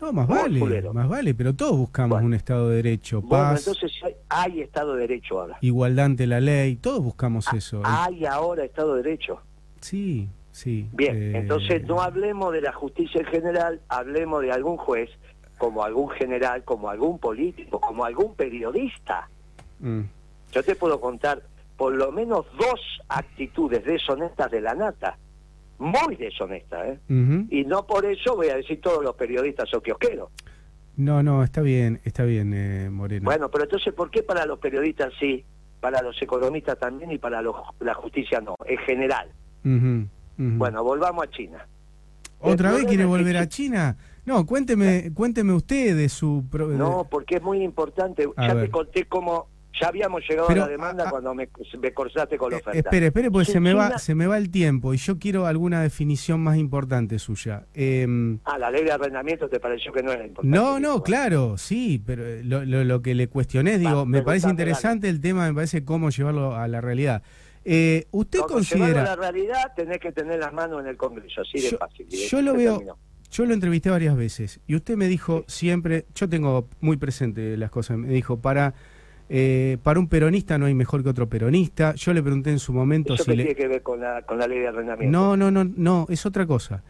No, 0.01 0.11
más 0.11 0.27
vale, 0.27 0.81
más 0.91 1.07
vale, 1.07 1.33
pero 1.33 1.55
todos 1.55 1.77
buscamos 1.77 2.21
un 2.21 2.33
Estado 2.33 2.67
de 2.67 2.75
Derecho, 2.75 3.21
paz. 3.21 3.65
entonces 3.65 3.93
hay, 4.27 4.59
Estado 4.59 4.95
de 4.95 5.07
Derecho 5.07 5.39
ahora. 5.39 5.57
Igualdad 5.61 6.07
ante 6.07 6.27
la 6.27 6.41
ley, 6.41 6.75
todos 6.75 7.01
buscamos 7.01 7.47
ah, 7.47 7.55
eso. 7.55 7.81
Hay 7.85 8.25
ahora 8.25 8.65
Estado 8.65 8.95
de 8.95 9.03
Derecho. 9.03 9.39
Sí, 9.79 10.27
sí. 10.51 10.89
Bien, 10.91 11.15
eh, 11.15 11.37
entonces 11.37 11.85
no 11.85 12.01
hablemos 12.01 12.51
de 12.51 12.59
la 12.59 12.73
justicia 12.73 13.21
en 13.21 13.27
general, 13.27 13.79
hablemos 13.87 14.41
de 14.41 14.51
algún 14.51 14.75
juez, 14.75 15.09
como 15.57 15.85
algún 15.85 16.09
general, 16.09 16.65
como 16.65 16.89
algún 16.89 17.17
político, 17.17 17.79
como 17.79 18.03
algún 18.03 18.35
periodista. 18.35 19.29
Mm. 19.79 20.01
Yo 20.51 20.63
te 20.63 20.75
puedo 20.75 20.99
contar 20.99 21.41
por 21.77 21.93
lo 21.93 22.11
menos 22.11 22.45
dos 22.57 22.79
actitudes 23.09 23.83
deshonestas 23.83 24.51
de 24.51 24.61
la 24.61 24.73
nata 24.73 25.17
muy 25.77 26.15
deshonesta, 26.15 26.87
¿eh? 26.87 26.99
Y 27.49 27.65
no 27.65 27.85
por 27.85 28.05
eso 28.05 28.35
voy 28.35 28.47
a 28.47 28.55
decir 28.55 28.79
todos 28.81 29.03
los 29.03 29.15
periodistas 29.15 29.73
o 29.73 29.81
kiosqueros. 29.81 30.29
No, 30.95 31.21
no, 31.21 31.43
está 31.43 31.61
bien, 31.61 31.99
está 32.05 32.23
bien, 32.23 32.53
eh, 32.53 32.89
Moreno. 32.89 33.25
Bueno, 33.25 33.49
pero 33.49 33.65
entonces, 33.65 33.93
¿por 33.93 34.09
qué 34.09 34.23
para 34.23 34.45
los 34.45 34.59
periodistas 34.59 35.11
sí, 35.19 35.43
para 35.81 36.01
los 36.01 36.19
economistas 36.21 36.79
también 36.79 37.11
y 37.11 37.17
para 37.17 37.41
los, 37.41 37.55
la 37.81 37.93
justicia 37.93 38.39
no? 38.39 38.55
En 38.65 38.77
general. 38.79 39.29
Bueno, 40.37 40.83
volvamos 40.83 41.25
a 41.25 41.29
China. 41.29 41.67
¿Otra 42.39 42.71
vez 42.71 42.85
quiere 42.85 43.05
volver 43.05 43.37
a 43.37 43.47
China? 43.47 43.97
No, 44.25 44.45
cuénteme, 44.45 45.11
cuénteme 45.13 45.53
usted 45.53 45.95
de 45.95 46.09
su... 46.09 46.43
No, 46.77 47.07
porque 47.09 47.35
es 47.35 47.41
muy 47.41 47.61
importante. 47.63 48.27
ya 48.37 48.59
te 48.59 48.69
conté 48.69 49.05
cómo 49.05 49.47
ya 49.79 49.87
habíamos 49.87 50.21
llegado 50.27 50.49
a 50.49 50.55
la 50.55 50.67
demanda 50.67 51.09
cuando 51.09 51.33
me, 51.33 51.49
me, 51.79 51.93
corsaste 51.93 52.37
con 52.37 52.51
la 52.51 52.57
eh, 52.57 52.61
oferta. 52.61 52.79
espere, 52.79 53.07
espere, 53.07 53.31
porque 53.31 53.51
se, 53.51 53.59
me 53.59 53.73
va, 53.73 53.97
se 53.97 54.15
me 54.15 54.27
va 54.27 54.37
el 54.37 54.49
tiempo 54.49 54.93
y 54.93 54.97
yo 54.97 55.19
quiero 55.19 55.45
alguna 55.45 55.81
definición 55.81 56.41
más 56.41 56.57
importante 56.57 57.19
suya. 57.19 57.65
Eh, 57.73 58.37
ah, 58.45 58.57
la 58.57 58.71
ley 58.71 58.83
de 58.83 58.91
arrendamiento 58.91 59.49
te 59.49 59.59
pareció 59.59 59.91
que 59.91 60.03
no 60.03 60.11
era 60.11 60.25
importante. 60.25 60.57
No, 60.57 60.79
no, 60.79 61.03
claro, 61.03 61.57
sí, 61.57 62.01
pero 62.05 62.23
lo, 62.43 62.63
lo, 62.65 63.01
que 63.01 63.15
le 63.15 63.27
cuestioné, 63.27 63.77
digo, 63.77 64.05
me 64.05 64.21
parece 64.21 64.49
interesante 64.49 65.09
el 65.09 65.21
tema, 65.21 65.47
me 65.47 65.53
parece 65.53 65.83
cómo 65.83 66.09
llevarlo 66.09 66.55
a 66.55 66.67
la 66.67 66.81
realidad. 66.81 67.23
Eh, 67.63 68.05
¿Usted 68.11 68.41
considera... 68.41 69.01
a 69.01 69.05
la 69.05 69.15
realidad 69.15 69.73
tenés 69.75 69.99
que 69.99 70.11
tener 70.11 70.39
las 70.39 70.53
manos 70.53 70.81
en 70.81 70.87
el 70.87 70.97
Congreso, 70.97 71.41
así 71.41 71.59
de 71.59 71.77
fácil. 71.77 72.07
Yo 72.07 72.41
lo 72.41 72.53
veo... 72.53 72.81
Yo 73.31 73.45
lo 73.45 73.53
entrevisté 73.53 73.89
varias 73.89 74.15
veces 74.15 74.61
y 74.65 74.75
usted 74.75 74.95
me 74.95 75.07
dijo 75.07 75.43
siempre, 75.47 76.05
yo 76.15 76.29
tengo 76.29 76.69
muy 76.79 76.95
presente 76.95 77.57
las 77.57 77.69
cosas, 77.69 77.97
me 77.97 78.07
dijo, 78.07 78.39
para 78.39 78.75
eh, 79.27 79.77
para 79.81 79.99
un 79.99 80.07
peronista 80.07 80.57
no 80.57 80.65
hay 80.65 80.73
mejor 80.73 81.03
que 81.03 81.09
otro 81.09 81.27
peronista. 81.27 81.95
Yo 81.95 82.13
le 82.13 82.21
pregunté 82.21 82.51
en 82.51 82.59
su 82.59 82.73
momento 82.73 83.15
¿Eso 83.15 83.23
si. 83.23 83.33
tiene 83.33 83.55
que 83.55 83.67
ver 83.67 83.81
con 83.81 83.99
la, 83.99 84.21
con 84.21 84.37
la 84.37 84.47
ley 84.47 84.59
de 84.59 84.67
arrendamiento? 84.67 85.17
No, 85.17 85.35
no, 85.35 85.51
no, 85.51 85.63
no, 85.63 86.05
es 86.09 86.25
otra 86.25 86.45
cosa. 86.45 86.83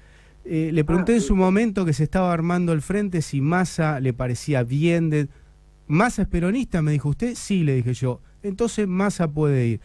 Eh, 0.43 0.69
le 0.73 0.83
pregunté 0.83 1.13
ah, 1.13 1.15
en 1.15 1.21
su 1.21 1.35
momento 1.35 1.85
que 1.85 1.93
se 1.93 2.03
estaba 2.03 2.31
armando 2.31 2.71
el 2.73 2.81
frente 2.81 3.21
si 3.21 3.41
Massa 3.41 3.99
le 3.99 4.13
parecía 4.13 4.63
bien. 4.63 5.09
De... 5.09 5.27
¿Massa 5.87 6.23
es 6.23 6.27
peronista? 6.27 6.81
Me 6.81 6.91
dijo 6.91 7.09
usted. 7.09 7.35
Sí, 7.35 7.63
le 7.63 7.75
dije 7.75 7.93
yo. 7.93 8.19
Entonces 8.43 8.87
Massa 8.87 9.27
puede 9.27 9.65
ir. 9.67 9.81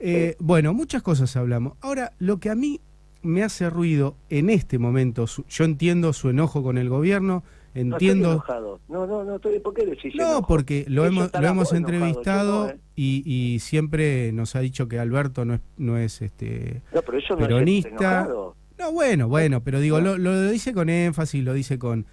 Eh, 0.00 0.34
bueno, 0.40 0.74
muchas 0.74 1.02
cosas 1.02 1.36
hablamos. 1.36 1.74
Ahora, 1.80 2.12
lo 2.18 2.38
que 2.38 2.50
a 2.50 2.56
mí 2.56 2.80
me 3.22 3.44
hace 3.44 3.70
ruido 3.70 4.16
en 4.30 4.50
este 4.50 4.78
momento, 4.78 5.26
yo 5.48 5.64
entiendo 5.64 6.12
su 6.12 6.28
enojo 6.30 6.62
con 6.64 6.76
el 6.76 6.88
gobierno 6.88 7.44
Entiendo. 7.74 8.44
No, 8.88 9.06
no, 9.06 9.24
no, 9.24 9.36
estoy, 9.36 9.58
¿por 9.60 9.72
qué 9.72 9.86
decís 9.86 10.14
No, 10.14 10.42
porque 10.46 10.84
lo 10.88 11.06
hemos, 11.06 11.30
lo 11.32 11.46
hemos 11.46 11.72
entrevistado 11.72 12.68
¿eh? 12.68 12.78
y, 12.94 13.22
y, 13.24 13.60
siempre 13.60 14.30
nos 14.32 14.54
ha 14.56 14.60
dicho 14.60 14.88
que 14.88 14.98
Alberto 14.98 15.44
no 15.44 15.54
es, 15.54 15.60
no 15.78 15.96
es 15.96 16.20
este 16.20 16.82
no, 16.92 17.02
pero 17.02 17.18
eso 17.18 17.36
peronista. 17.36 18.24
No, 18.24 18.54
no, 18.78 18.92
bueno, 18.92 19.28
bueno, 19.28 19.62
pero 19.62 19.80
digo, 19.80 20.00
lo, 20.00 20.18
lo 20.18 20.50
dice 20.50 20.74
con 20.74 20.90
énfasis, 20.90 21.42
lo 21.42 21.54
dice 21.54 21.78
con. 21.78 22.06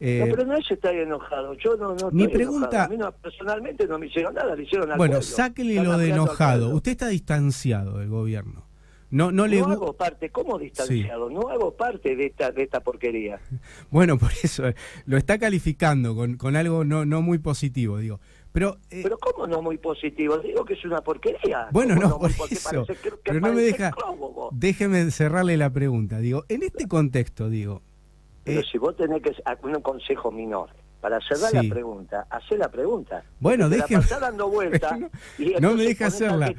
Eh, 0.00 0.24
no, 0.26 0.34
pero 0.34 0.46
no 0.46 0.56
es 0.56 0.68
estar 0.70 0.94
enojado. 0.94 1.54
Yo 1.54 1.76
no, 1.76 1.94
no 1.94 2.10
Mi 2.10 2.26
pregunta. 2.26 2.84
A 2.84 2.88
mí 2.88 2.96
personalmente 3.20 3.86
no 3.86 3.98
me 3.98 4.06
hicieron 4.06 4.34
nada, 4.34 4.56
le 4.56 4.62
hicieron 4.62 4.90
al 4.90 4.98
Bueno, 4.98 5.20
sáquele 5.22 5.82
lo 5.82 5.98
de 5.98 6.10
enojado. 6.10 6.74
Usted 6.74 6.92
está 6.92 7.08
distanciado 7.08 7.98
del 7.98 8.08
gobierno. 8.08 8.64
No, 9.12 9.30
no 9.30 9.46
le 9.46 9.60
no 9.60 9.66
hago 9.66 9.92
parte, 9.92 10.30
¿cómo 10.30 10.58
distanciado? 10.58 11.28
No 11.28 11.50
hago 11.50 11.74
parte 11.76 12.16
de 12.16 12.26
esta, 12.26 12.50
de 12.50 12.62
esta 12.62 12.80
porquería. 12.80 13.38
Bueno, 13.90 14.16
por 14.18 14.30
eso 14.42 14.66
eh, 14.68 14.74
lo 15.04 15.18
está 15.18 15.38
calificando 15.38 16.14
con, 16.14 16.38
con 16.38 16.56
algo 16.56 16.82
no, 16.84 17.04
no 17.04 17.20
muy 17.20 17.38
positivo, 17.38 17.98
digo. 17.98 18.20
Pero, 18.52 18.78
eh, 18.90 19.00
pero 19.02 19.18
¿cómo 19.18 19.46
no 19.46 19.60
muy 19.60 19.76
positivo? 19.76 20.38
Digo 20.38 20.64
que 20.64 20.74
es 20.74 20.84
una 20.86 21.02
porquería. 21.02 21.68
Bueno, 21.72 21.94
no, 21.94 22.18
por 22.18 22.30
eso. 22.50 22.86
pero 23.22 23.40
no 23.40 23.52
me 23.52 23.60
deja... 23.60 23.92
Déjeme 24.50 25.10
cerrarle 25.10 25.58
la 25.58 25.70
pregunta. 25.70 26.18
Digo, 26.18 26.44
en 26.48 26.62
este 26.62 26.88
contexto, 26.88 27.50
digo... 27.50 27.82
Pero 28.44 28.60
eh, 28.60 28.64
si 28.70 28.78
vos 28.78 28.96
tenés 28.96 29.22
que... 29.22 29.32
Un 29.62 29.80
consejo 29.82 30.32
menor 30.32 30.70
para 31.02 31.20
cerrar 31.20 31.52
la 31.52 31.68
pregunta, 31.68 32.26
hacer 32.30 32.60
la 32.60 32.70
pregunta. 32.70 33.24
Bueno, 33.40 33.68
déjeme. 33.68 34.04
Dando 34.20 34.48
vuelta 34.48 34.96
no, 34.96 35.10
y 35.36 35.54
no 35.60 35.74
me 35.74 35.82
deja 35.82 36.06
hacerla. 36.06 36.54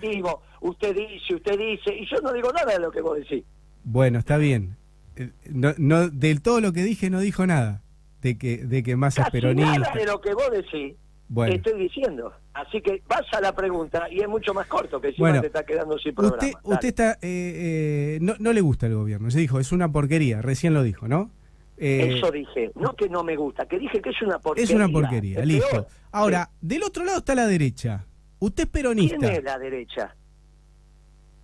usted 0.59 0.93
dice, 0.93 1.35
usted 1.35 1.57
dice, 1.57 1.95
y 1.95 2.05
yo 2.11 2.19
no 2.21 2.33
digo 2.33 2.51
nada 2.51 2.73
de 2.73 2.79
lo 2.79 2.91
que 2.91 2.99
vos 2.99 3.17
decís. 3.17 3.45
Bueno, 3.85 4.19
está 4.19 4.35
bien. 4.35 4.75
Eh, 5.15 5.31
no, 5.49 5.73
no, 5.77 6.09
del 6.09 6.41
todo 6.41 6.59
lo 6.59 6.73
que 6.73 6.83
dije 6.83 7.09
no 7.09 7.21
dijo 7.21 7.47
nada. 7.47 7.83
De 8.21 8.37
que, 8.37 8.57
de 8.57 8.83
que 8.83 8.97
más 8.97 9.15
peronista. 9.31 9.79
Nada 9.79 9.93
de 9.93 10.05
lo 10.05 10.19
que 10.19 10.33
vos 10.33 10.51
decís. 10.51 10.97
Bueno. 11.29 11.55
estoy 11.55 11.79
diciendo. 11.79 12.33
Así 12.53 12.81
que 12.81 13.01
vas 13.07 13.23
a 13.31 13.39
la 13.39 13.55
pregunta 13.55 14.07
y 14.11 14.19
es 14.19 14.27
mucho 14.27 14.53
más 14.53 14.67
corto 14.67 14.99
que 14.99 15.13
si 15.13 15.21
bueno, 15.21 15.39
te 15.39 15.47
está 15.47 15.65
quedando 15.65 15.97
sin 15.97 16.13
programa. 16.13 16.37
Usted, 16.37 16.53
usted 16.63 16.87
está, 16.89 17.11
eh, 17.13 17.17
eh, 17.21 18.17
no, 18.21 18.33
no 18.39 18.51
le 18.51 18.59
gusta 18.59 18.87
el 18.87 18.95
gobierno. 18.95 19.31
Se 19.31 19.39
dijo, 19.39 19.61
es 19.61 19.71
una 19.71 19.89
porquería. 19.89 20.41
Recién 20.41 20.73
lo 20.73 20.83
dijo, 20.83 21.07
¿no? 21.07 21.31
Eh, 21.77 22.17
Eso 22.17 22.31
dije, 22.31 22.71
no 22.75 22.95
que 22.95 23.09
no 23.09 23.23
me 23.23 23.35
gusta, 23.35 23.65
que 23.65 23.79
dije 23.79 24.01
que 24.01 24.11
es 24.11 24.21
una 24.21 24.39
porquería. 24.39 24.69
Es 24.69 24.75
una 24.75 24.87
porquería, 24.87 25.43
listo. 25.43 25.87
Ahora, 26.11 26.49
del 26.61 26.83
otro 26.83 27.03
lado 27.03 27.19
está 27.19 27.35
la 27.35 27.47
derecha. 27.47 28.05
Usted 28.39 28.63
es 28.63 28.69
peronista. 28.69 29.17
¿Quién 29.17 29.31
es 29.31 29.43
la 29.43 29.57
derecha? 29.57 30.15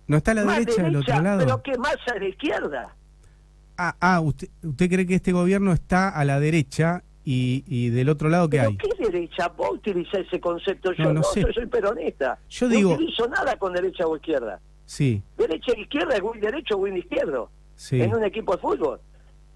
¿No 0.06 0.16
está 0.16 0.34
la 0.34 0.44
derecha, 0.44 0.82
del 0.82 0.96
otro 0.96 1.22
lado? 1.22 1.38
Pero 1.38 1.62
que 1.62 1.78
más 1.78 1.96
a 2.12 2.18
la 2.18 2.28
izquierda. 2.28 2.96
Ah, 3.76 3.96
ah 4.00 4.20
usted, 4.20 4.48
¿usted 4.62 4.88
cree 4.88 5.06
que 5.06 5.14
este 5.14 5.32
gobierno 5.32 5.72
está 5.72 6.08
a 6.10 6.24
la 6.24 6.38
derecha 6.40 7.02
y, 7.24 7.64
y 7.66 7.90
del 7.90 8.08
otro 8.08 8.28
lado 8.28 8.48
qué 8.48 8.60
hay? 8.60 8.76
¿Qué 8.76 8.90
derecha? 9.04 9.48
Vos 9.48 9.70
utilizás 9.74 10.20
ese 10.26 10.40
concepto. 10.40 10.92
Yo 10.92 11.12
no, 11.12 11.22
sé. 11.22 11.42
yo 11.42 11.52
soy 11.52 11.66
peronista. 11.66 12.38
Yo 12.48 12.68
digo... 12.68 12.90
No 12.90 12.96
utilizo 12.96 13.28
nada 13.28 13.56
con 13.56 13.72
derecha 13.72 14.06
o 14.06 14.16
izquierda. 14.16 14.60
Sí. 14.84 15.22
Derecha 15.38 15.72
e 15.76 15.80
izquierda 15.80 16.14
es 16.16 16.22
win 16.22 16.40
derecho 16.40 16.74
o 16.74 16.78
win 16.78 16.96
izquierdo. 16.96 17.50
Sí. 17.76 18.02
En 18.02 18.14
un 18.14 18.24
equipo 18.24 18.54
de 18.54 18.58
fútbol. 18.58 19.00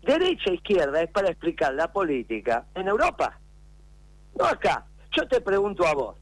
Derecha 0.04 0.50
e 0.50 0.54
izquierda 0.54 1.02
es 1.02 1.10
para 1.10 1.28
explicar 1.28 1.74
la 1.74 1.92
política 1.92 2.66
en 2.74 2.88
Europa, 2.88 3.38
no 4.38 4.44
acá. 4.44 4.86
Yo 5.16 5.26
te 5.28 5.40
pregunto 5.40 5.86
a 5.86 5.94
vos, 5.94 6.16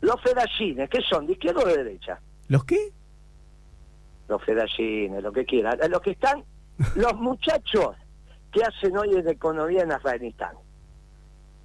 los 0.00 0.20
fedallines, 0.22 0.88
¿qué 0.88 1.00
son? 1.02 1.26
¿De 1.26 1.32
izquierda 1.32 1.62
o 1.62 1.66
de 1.66 1.78
derecha? 1.78 2.20
¿Los 2.48 2.64
qué? 2.64 2.92
Los 4.28 4.42
fedallines, 4.44 5.22
lo 5.22 5.32
que 5.32 5.44
quieran. 5.44 5.78
Los 5.90 6.00
que 6.00 6.10
están, 6.10 6.44
los 6.94 7.14
muchachos 7.16 7.96
que 8.52 8.62
hacen 8.62 8.96
hoy 8.96 9.14
en 9.14 9.28
economía 9.28 9.82
en 9.82 9.92
Afganistán. 9.92 10.54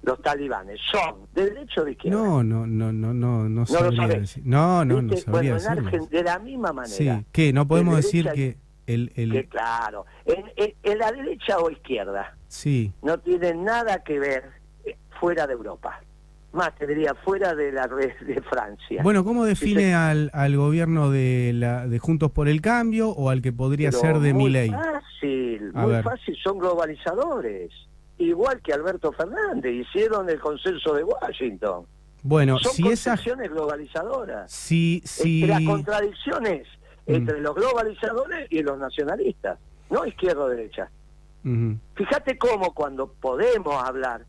Los 0.02 0.20
talibanes 0.20 0.78
son 0.92 1.26
de 1.32 1.50
derecha 1.50 1.80
o 1.80 1.84
de 1.84 1.92
izquierda. 1.92 2.18
No, 2.18 2.42
no, 2.42 2.66
no, 2.66 2.92
no, 2.92 3.14
no, 3.14 3.48
no, 3.48 3.64
no 3.64 3.90
lo 3.90 4.08
Decir. 4.08 4.42
No, 4.44 4.84
no, 4.84 5.00
no 5.00 5.16
sabría 5.16 5.56
bueno, 5.56 5.88
en 5.90 6.08
de 6.08 6.22
la 6.22 6.38
misma 6.38 6.72
manera. 6.72 6.94
Sí, 7.18 7.26
¿qué? 7.32 7.52
No 7.52 7.66
podemos 7.66 7.96
decir 7.96 8.30
que 8.32 8.58
el, 8.86 9.48
claro, 9.48 10.06
en, 10.24 10.98
la 10.98 11.12
derecha 11.12 11.58
o 11.58 11.70
izquierda. 11.70 12.36
Sí. 12.48 12.92
No 13.02 13.18
tiene 13.18 13.54
nada 13.54 14.02
que 14.02 14.18
ver 14.18 14.50
eh, 14.84 14.96
fuera 15.20 15.46
de 15.46 15.54
Europa. 15.54 16.00
Más 16.52 16.74
te 16.76 16.86
diría 16.86 17.14
fuera 17.14 17.54
de 17.54 17.72
la 17.72 17.88
de 17.88 18.42
Francia. 18.48 19.02
Bueno, 19.02 19.24
¿cómo 19.24 19.44
define 19.44 19.94
al, 19.94 20.30
al 20.32 20.56
gobierno 20.56 21.10
de 21.10 21.52
la 21.52 21.88
de 21.88 21.98
Juntos 21.98 22.30
por 22.30 22.48
el 22.48 22.60
Cambio 22.60 23.08
o 23.08 23.30
al 23.30 23.42
que 23.42 23.52
podría 23.52 23.90
ser 23.90 24.20
de 24.20 24.32
Milei? 24.34 24.70
Muy 24.70 24.78
fácil, 24.78 25.72
muy 25.72 26.02
fácil, 26.02 26.36
son 26.42 26.58
globalizadores. 26.58 27.72
Igual 28.18 28.60
que 28.62 28.72
Alberto 28.72 29.10
Fernández, 29.10 29.72
hicieron 29.72 30.30
el 30.30 30.38
consenso 30.38 30.94
de 30.94 31.02
Washington. 31.02 31.86
Bueno, 32.22 32.58
son 32.58 32.72
si 32.72 32.88
esas 32.88 33.22
globalizadoras. 33.24 34.50
Si, 34.50 35.02
si... 35.04 35.46
las 35.46 35.62
contradicciones 35.62 36.66
Mm. 37.06 37.14
entre 37.14 37.40
los 37.40 37.54
globalizadores 37.54 38.50
y 38.50 38.62
los 38.62 38.78
nacionalistas, 38.78 39.58
no 39.90 40.06
izquierda 40.06 40.44
o 40.44 40.48
derecha. 40.48 40.90
Fíjate 41.94 42.38
cómo 42.38 42.72
cuando 42.72 43.12
podemos 43.12 43.74
hablar, 43.82 44.24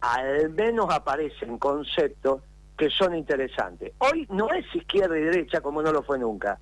al 0.00 0.48
menos 0.50 0.86
aparecen 0.90 1.58
conceptos 1.58 2.40
que 2.78 2.88
son 2.88 3.14
interesantes. 3.14 3.92
Hoy 3.98 4.26
no 4.30 4.48
es 4.50 4.64
izquierda 4.74 5.18
y 5.18 5.22
derecha 5.22 5.60
como 5.60 5.82
no 5.82 5.92
lo 5.92 6.02
fue 6.02 6.18
nunca, 6.18 6.58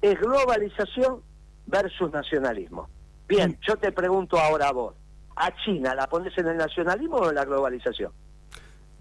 es 0.00 0.18
globalización 0.18 1.20
versus 1.66 2.10
nacionalismo. 2.10 2.88
Bien, 3.28 3.50
mm. 3.50 3.58
yo 3.66 3.76
te 3.76 3.92
pregunto 3.92 4.38
ahora 4.38 4.68
a 4.68 4.72
vos, 4.72 4.94
¿a 5.36 5.54
China 5.56 5.94
la 5.94 6.06
pones 6.06 6.36
en 6.38 6.48
el 6.48 6.56
nacionalismo 6.56 7.16
o 7.16 7.28
en 7.28 7.34
la 7.34 7.44
globalización? 7.44 8.12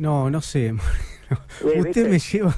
No, 0.01 0.31
no 0.31 0.41
sé. 0.41 0.73
Usted 1.77 2.09
me 2.09 2.17
lleva 2.17 2.53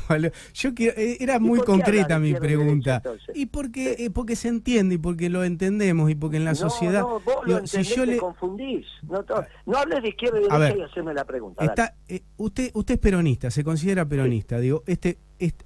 Yo 0.53 0.73
quiero, 0.73 0.97
eh, 0.97 1.17
era 1.19 1.39
muy 1.39 1.59
concreta 1.59 2.17
mi 2.17 2.33
pregunta. 2.33 3.03
y 3.35 3.47
porque 3.47 3.97
eh, 3.99 4.09
porque 4.09 4.37
se 4.37 4.47
entiende 4.47 4.95
y 4.95 4.97
porque 4.97 5.29
lo 5.29 5.43
entendemos 5.43 6.09
y 6.09 6.15
porque 6.15 6.37
en 6.37 6.45
la 6.45 6.55
sociedad. 6.55 7.01
No, 7.01 7.19
vos 7.19 7.35
lo 7.45 7.67
si 7.67 7.83
yo 7.83 8.05
le 8.05 8.15
confundís. 8.17 8.85
No, 9.03 9.25
no, 9.65 9.77
hables 9.77 10.03
de 10.03 10.09
izquierda 10.09 10.39
y 10.39 10.43
derecha 10.43 10.77
y 10.77 10.81
haceme 10.83 11.13
la 11.13 11.25
pregunta. 11.25 11.65
Está, 11.65 11.95
eh, 12.07 12.21
usted 12.37 12.71
usted 12.73 12.93
es 12.93 12.99
peronista, 13.01 13.51
se 13.51 13.61
considera 13.61 14.05
peronista. 14.05 14.57
Digo, 14.59 14.83
este, 14.87 15.17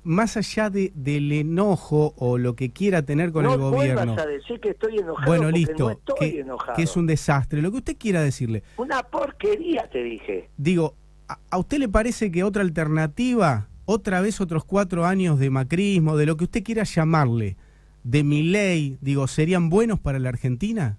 más 0.02 0.36
allá 0.36 0.72
de, 0.72 0.92
del 0.96 1.32
enojo 1.32 2.16
o 2.18 2.40
lo 2.40 2.56
que 2.56 2.72
quiera 2.72 3.04
tener 3.04 3.32
con 3.32 3.46
el 3.46 3.56
gobierno. 3.58 4.16
a 4.18 4.26
decir 4.26 4.60
que 4.60 4.70
estoy 4.70 4.98
enojado. 4.98 5.28
Bueno, 5.28 5.52
listo. 5.52 5.92
estoy 5.92 6.32
que, 6.32 6.40
enojado. 6.40 6.76
que 6.76 6.82
es 6.82 6.98
un 6.98 7.06
desastre. 7.06 7.62
Lo 7.62 7.70
que 7.70 7.78
usted 7.78 7.98
quiera 8.00 8.24
decirle. 8.24 8.64
Una 8.78 9.04
porquería, 9.04 9.88
te 9.92 10.02
dije. 10.02 10.50
Digo, 10.58 10.96
¿A 11.28 11.58
usted 11.58 11.80
le 11.80 11.90
parece 11.90 12.32
que 12.32 12.44
otra 12.44 12.62
alternativa, 12.62 13.68
otra 13.86 14.22
vez 14.22 14.40
otros 14.40 14.64
cuatro 14.64 15.06
años 15.06 15.40
de 15.40 15.50
macrismo, 15.50 16.16
de 16.16 16.26
lo 16.26 16.38
que 16.38 16.46
usted 16.46 16.64
quiera 16.64 16.84
llamarle, 16.84 17.58
de 18.04 18.24
mi 18.24 18.44
ley, 18.44 18.98
digo, 19.02 19.28
serían 19.28 19.70
buenos 19.70 20.00
para 20.00 20.20
la 20.20 20.30
Argentina? 20.30 20.98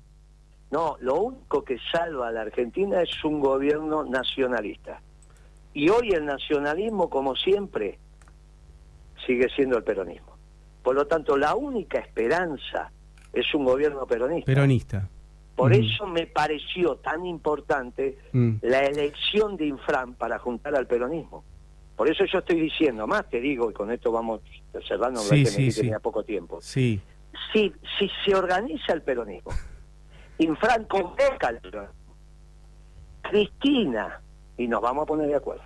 No, 0.70 0.96
lo 1.00 1.20
único 1.20 1.64
que 1.64 1.78
salva 1.90 2.28
a 2.28 2.32
la 2.32 2.42
Argentina 2.42 3.00
es 3.02 3.24
un 3.24 3.40
gobierno 3.40 4.04
nacionalista. 4.04 5.00
Y 5.72 5.88
hoy 5.88 6.10
el 6.10 6.26
nacionalismo, 6.26 7.08
como 7.08 7.34
siempre, 7.34 7.98
sigue 9.26 9.48
siendo 9.54 9.78
el 9.78 9.84
peronismo. 9.84 10.36
Por 10.82 10.94
lo 10.94 11.06
tanto, 11.06 11.36
la 11.36 11.54
única 11.54 11.98
esperanza 11.98 12.90
es 13.32 13.54
un 13.54 13.64
gobierno 13.64 14.06
peronista. 14.06 14.46
Peronista. 14.46 15.08
Por 15.58 15.72
eso 15.72 16.06
me 16.06 16.28
pareció 16.28 16.98
tan 16.98 17.26
importante 17.26 18.16
mm. 18.32 18.58
la 18.62 18.84
elección 18.84 19.56
de 19.56 19.66
Infran 19.66 20.14
para 20.14 20.38
juntar 20.38 20.76
al 20.76 20.86
peronismo. 20.86 21.42
Por 21.96 22.08
eso 22.08 22.24
yo 22.32 22.38
estoy 22.38 22.60
diciendo, 22.60 23.08
más 23.08 23.28
te 23.28 23.40
digo, 23.40 23.68
y 23.68 23.74
con 23.74 23.90
esto 23.90 24.12
vamos 24.12 24.40
cerrando, 24.86 25.18
sí, 25.18 25.42
que 25.42 25.60
me 25.60 25.72
tenía 25.72 25.98
poco 25.98 26.22
tiempo. 26.22 26.60
Sí. 26.60 27.00
Si, 27.52 27.72
si 27.98 28.08
se 28.24 28.36
organiza 28.36 28.92
el 28.92 29.02
peronismo, 29.02 29.50
Infran 30.38 30.84
convoca 30.84 31.48
al 31.48 31.58
peronismo, 31.58 32.14
Cristina, 33.22 34.20
y 34.56 34.68
nos 34.68 34.80
vamos 34.80 35.02
a 35.02 35.06
poner 35.06 35.26
de 35.26 35.34
acuerdo, 35.34 35.64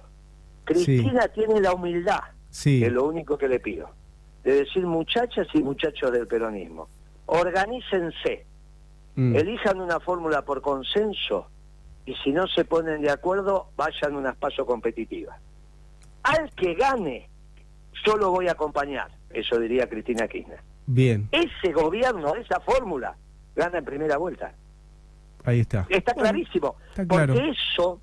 Cristina 0.64 1.28
tiene 1.28 1.60
la 1.60 1.74
humildad, 1.74 2.22
que 2.62 2.86
es 2.86 2.92
lo 2.92 3.04
único 3.04 3.36
que 3.36 3.46
le 3.46 3.60
pido, 3.60 3.90
de 4.42 4.54
decir 4.54 4.86
muchachas 4.86 5.48
y 5.52 5.62
muchachos 5.62 6.10
del 6.12 6.26
peronismo, 6.26 6.88
organícense, 7.26 8.46
Mm. 9.14 9.36
Elijan 9.36 9.80
una 9.80 10.00
fórmula 10.00 10.42
por 10.42 10.62
consenso 10.62 11.48
y 12.06 12.14
si 12.16 12.32
no 12.32 12.46
se 12.46 12.64
ponen 12.64 13.02
de 13.02 13.10
acuerdo, 13.10 13.68
vayan 13.76 14.14
a 14.14 14.18
unas 14.18 14.36
pasos 14.36 14.66
competitivas. 14.66 15.38
Al 16.22 16.50
que 16.54 16.74
gane, 16.74 17.28
yo 18.04 18.16
lo 18.16 18.30
voy 18.30 18.48
a 18.48 18.52
acompañar, 18.52 19.10
eso 19.30 19.58
diría 19.58 19.88
Cristina 19.88 20.26
Kirchner. 20.28 20.60
Bien. 20.86 21.28
Ese 21.30 21.72
gobierno, 21.72 22.34
esa 22.34 22.60
fórmula, 22.60 23.16
gana 23.54 23.78
en 23.78 23.84
primera 23.84 24.16
vuelta. 24.16 24.54
Ahí 25.44 25.60
está. 25.60 25.86
Está 25.88 26.14
clarísimo. 26.14 26.76
Porque 27.08 27.50
eso 27.50 28.00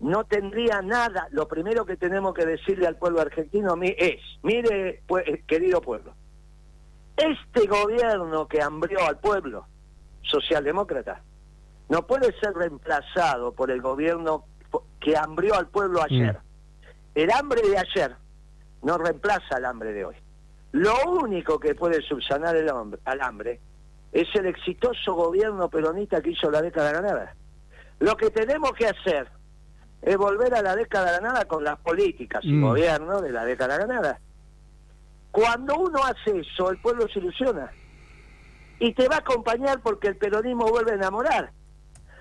no 0.00 0.24
tendría 0.24 0.80
nada. 0.82 1.28
Lo 1.30 1.46
primero 1.46 1.84
que 1.84 1.96
tenemos 1.96 2.34
que 2.34 2.46
decirle 2.46 2.86
al 2.86 2.96
pueblo 2.96 3.20
argentino 3.20 3.74
es, 3.82 4.20
mire, 4.42 5.02
pues, 5.06 5.24
querido 5.46 5.80
pueblo, 5.80 6.14
este 7.16 7.66
gobierno 7.66 8.48
que 8.48 8.62
hambrió 8.62 9.06
al 9.06 9.18
pueblo, 9.18 9.66
socialdemócrata. 10.22 11.22
No 11.88 12.06
puede 12.06 12.32
ser 12.40 12.54
reemplazado 12.54 13.52
por 13.52 13.70
el 13.70 13.80
gobierno 13.82 14.44
que 15.00 15.16
hambrió 15.16 15.56
al 15.56 15.68
pueblo 15.68 16.02
ayer. 16.02 16.34
Mm. 16.34 16.88
El 17.16 17.32
hambre 17.32 17.62
de 17.68 17.78
ayer 17.78 18.16
no 18.82 18.96
reemplaza 18.98 19.56
al 19.56 19.64
hambre 19.64 19.92
de 19.92 20.04
hoy. 20.04 20.16
Lo 20.72 20.94
único 21.10 21.58
que 21.58 21.74
puede 21.74 22.00
subsanar 22.02 22.56
el 22.56 22.68
hombre, 22.70 23.00
al 23.04 23.20
hambre 23.20 23.60
es 24.12 24.28
el 24.34 24.46
exitoso 24.46 25.14
gobierno 25.14 25.68
peronista 25.68 26.20
que 26.20 26.30
hizo 26.30 26.50
la 26.50 26.62
década 26.62 26.92
ganada. 26.92 27.34
Lo 27.98 28.16
que 28.16 28.30
tenemos 28.30 28.72
que 28.72 28.86
hacer 28.86 29.28
es 30.02 30.16
volver 30.16 30.54
a 30.54 30.62
la 30.62 30.76
década 30.76 31.12
ganada 31.12 31.44
con 31.46 31.64
las 31.64 31.78
políticas 31.80 32.44
y 32.44 32.52
mm. 32.52 32.62
gobierno 32.62 33.20
de 33.20 33.32
la 33.32 33.44
década 33.44 33.78
ganada. 33.78 34.20
Cuando 35.32 35.76
uno 35.76 36.04
hace 36.04 36.38
eso, 36.38 36.70
el 36.70 36.78
pueblo 36.78 37.06
se 37.08 37.18
ilusiona 37.18 37.70
Y 38.80 38.94
te 38.94 39.06
va 39.08 39.16
a 39.16 39.18
acompañar 39.18 39.80
porque 39.82 40.08
el 40.08 40.16
peronismo 40.16 40.66
vuelve 40.66 40.92
a 40.92 40.94
enamorar. 40.94 41.52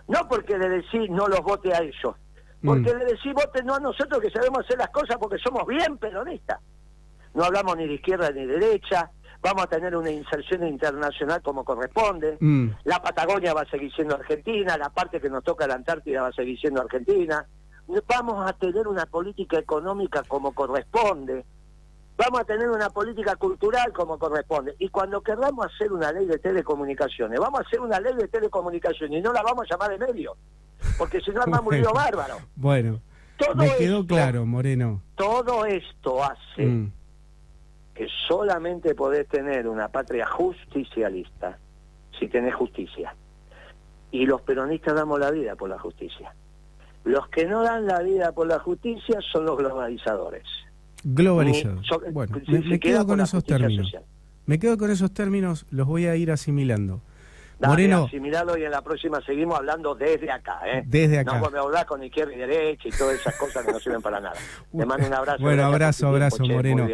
No 0.07 0.27
porque 0.27 0.57
le 0.57 0.69
decís 0.69 1.09
no 1.09 1.27
los 1.27 1.41
vote 1.41 1.73
a 1.73 1.79
ellos. 1.79 2.15
Porque 2.63 2.93
mm. 2.93 2.97
le 2.97 3.05
decís 3.05 3.33
vote 3.33 3.63
no 3.63 3.75
a 3.75 3.79
nosotros 3.79 4.19
que 4.21 4.29
sabemos 4.29 4.59
hacer 4.65 4.77
las 4.77 4.89
cosas 4.89 5.17
porque 5.17 5.37
somos 5.37 5.65
bien 5.65 5.97
peronistas. 5.97 6.59
No 7.33 7.45
hablamos 7.45 7.77
ni 7.77 7.87
de 7.87 7.93
izquierda 7.93 8.29
ni 8.31 8.45
de 8.45 8.59
derecha. 8.59 9.09
Vamos 9.41 9.63
a 9.63 9.67
tener 9.67 9.95
una 9.95 10.11
inserción 10.11 10.67
internacional 10.67 11.41
como 11.41 11.63
corresponde. 11.63 12.37
Mm. 12.41 12.71
La 12.83 13.01
Patagonia 13.01 13.53
va 13.53 13.61
a 13.61 13.69
seguir 13.69 13.93
siendo 13.93 14.15
Argentina. 14.15 14.77
La 14.77 14.89
parte 14.89 15.21
que 15.21 15.29
nos 15.29 15.43
toca 15.45 15.65
la 15.65 15.75
Antártida 15.75 16.23
va 16.23 16.27
a 16.27 16.33
seguir 16.33 16.59
siendo 16.59 16.81
Argentina. 16.81 17.47
Vamos 18.05 18.47
a 18.47 18.53
tener 18.53 18.85
una 18.85 19.05
política 19.05 19.57
económica 19.57 20.23
como 20.27 20.51
corresponde 20.53 21.45
vamos 22.19 22.41
a 22.41 22.43
tener 22.43 22.69
una 22.69 22.89
política 22.89 23.37
cultural 23.37 23.93
como 23.93 24.19
corresponde. 24.19 24.75
Y 24.77 24.89
cuando 24.89 25.21
queramos 25.21 25.65
hacer 25.65 25.91
una 25.93 26.11
ley 26.11 26.25
de 26.25 26.37
telecomunicaciones, 26.37 27.39
vamos 27.39 27.61
a 27.61 27.63
hacer 27.63 27.79
una 27.79 27.99
ley 27.99 28.13
de 28.13 28.27
telecomunicaciones 28.27 29.19
y 29.19 29.21
no 29.21 29.31
la 29.31 29.41
vamos 29.41 29.63
a 29.63 29.73
llamar 29.73 29.97
de 29.97 30.05
medio, 30.05 30.35
porque 30.97 31.21
si 31.21 31.31
no 31.31 31.41
armamos 31.43 31.73
un 31.73 31.93
bárbaro. 31.93 32.35
Bueno, 32.55 32.99
me 33.55 33.73
quedó 33.77 34.05
claro, 34.05 34.45
Moreno. 34.45 35.01
Todo 35.15 35.65
esto 35.65 36.21
hace 36.21 36.65
mm. 36.65 36.91
que 37.95 38.07
solamente 38.27 38.93
podés 38.95 39.27
tener 39.29 39.67
una 39.67 39.87
patria 39.87 40.27
justicialista 40.27 41.57
si 42.19 42.27
tenés 42.27 42.53
justicia. 42.53 43.15
Y 44.11 44.25
los 44.25 44.41
peronistas 44.41 44.93
damos 44.93 45.19
la 45.19 45.31
vida 45.31 45.55
por 45.55 45.69
la 45.69 45.79
justicia. 45.79 46.33
Los 47.05 47.29
que 47.29 47.45
no 47.45 47.63
dan 47.63 47.85
la 47.85 48.01
vida 48.01 48.33
por 48.33 48.47
la 48.47 48.59
justicia 48.59 49.19
son 49.31 49.45
los 49.45 49.57
globalizadores. 49.57 50.43
Globalizado. 51.03 51.81
bueno, 52.11 52.37
me, 52.47 52.79
quedo 52.79 53.05
con 53.05 53.21
esos 53.21 53.43
términos. 53.43 53.91
Me 54.45 54.59
quedo 54.59 54.77
con 54.77 54.91
esos 54.91 55.13
términos, 55.13 55.65
los 55.69 55.87
voy 55.87 56.07
a 56.07 56.15
ir 56.15 56.31
asimilando. 56.31 57.01
Moreno. 57.67 58.05
Asimilalo 58.05 58.57
y 58.57 58.63
en 58.63 58.71
la 58.71 58.81
próxima 58.81 59.19
seguimos 59.25 59.57
hablando 59.57 59.93
desde 59.93 60.31
acá, 60.31 60.61
¿eh? 60.65 60.83
Desde 60.85 61.19
acá. 61.19 61.39
No 61.39 61.49
me 61.49 61.59
hablar 61.59 61.85
con 61.85 62.01
izquierda 62.01 62.33
y 62.33 62.37
derecha 62.37 62.87
y 62.87 62.91
todas 62.91 63.19
esas 63.19 63.35
cosas 63.35 63.65
que 63.65 63.71
no 63.73 63.79
sirven 63.79 64.01
para 64.01 64.19
nada. 64.19 64.35
Te 64.77 64.85
mando 64.85 65.07
un 65.07 65.13
abrazo. 65.13 65.43
Bueno, 65.43 65.65
abrazo, 65.65 66.07
abrazo, 66.07 66.45
Moreno. 66.45 66.87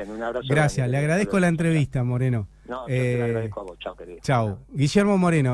Gracias, 0.49 0.89
le 0.89 0.97
agradezco 0.97 1.39
la 1.39 1.49
entrevista, 1.49 2.03
Moreno. 2.03 2.47
No, 2.67 2.85
eh, 2.87 3.15
te 3.17 3.23
agradezco 3.23 3.61
a 3.61 3.63
vos. 3.63 3.77
Chao, 3.77 3.95
querido. 3.95 4.17
Chao. 4.21 4.59
Guillermo 4.69 5.19
Moreno. 5.19 5.53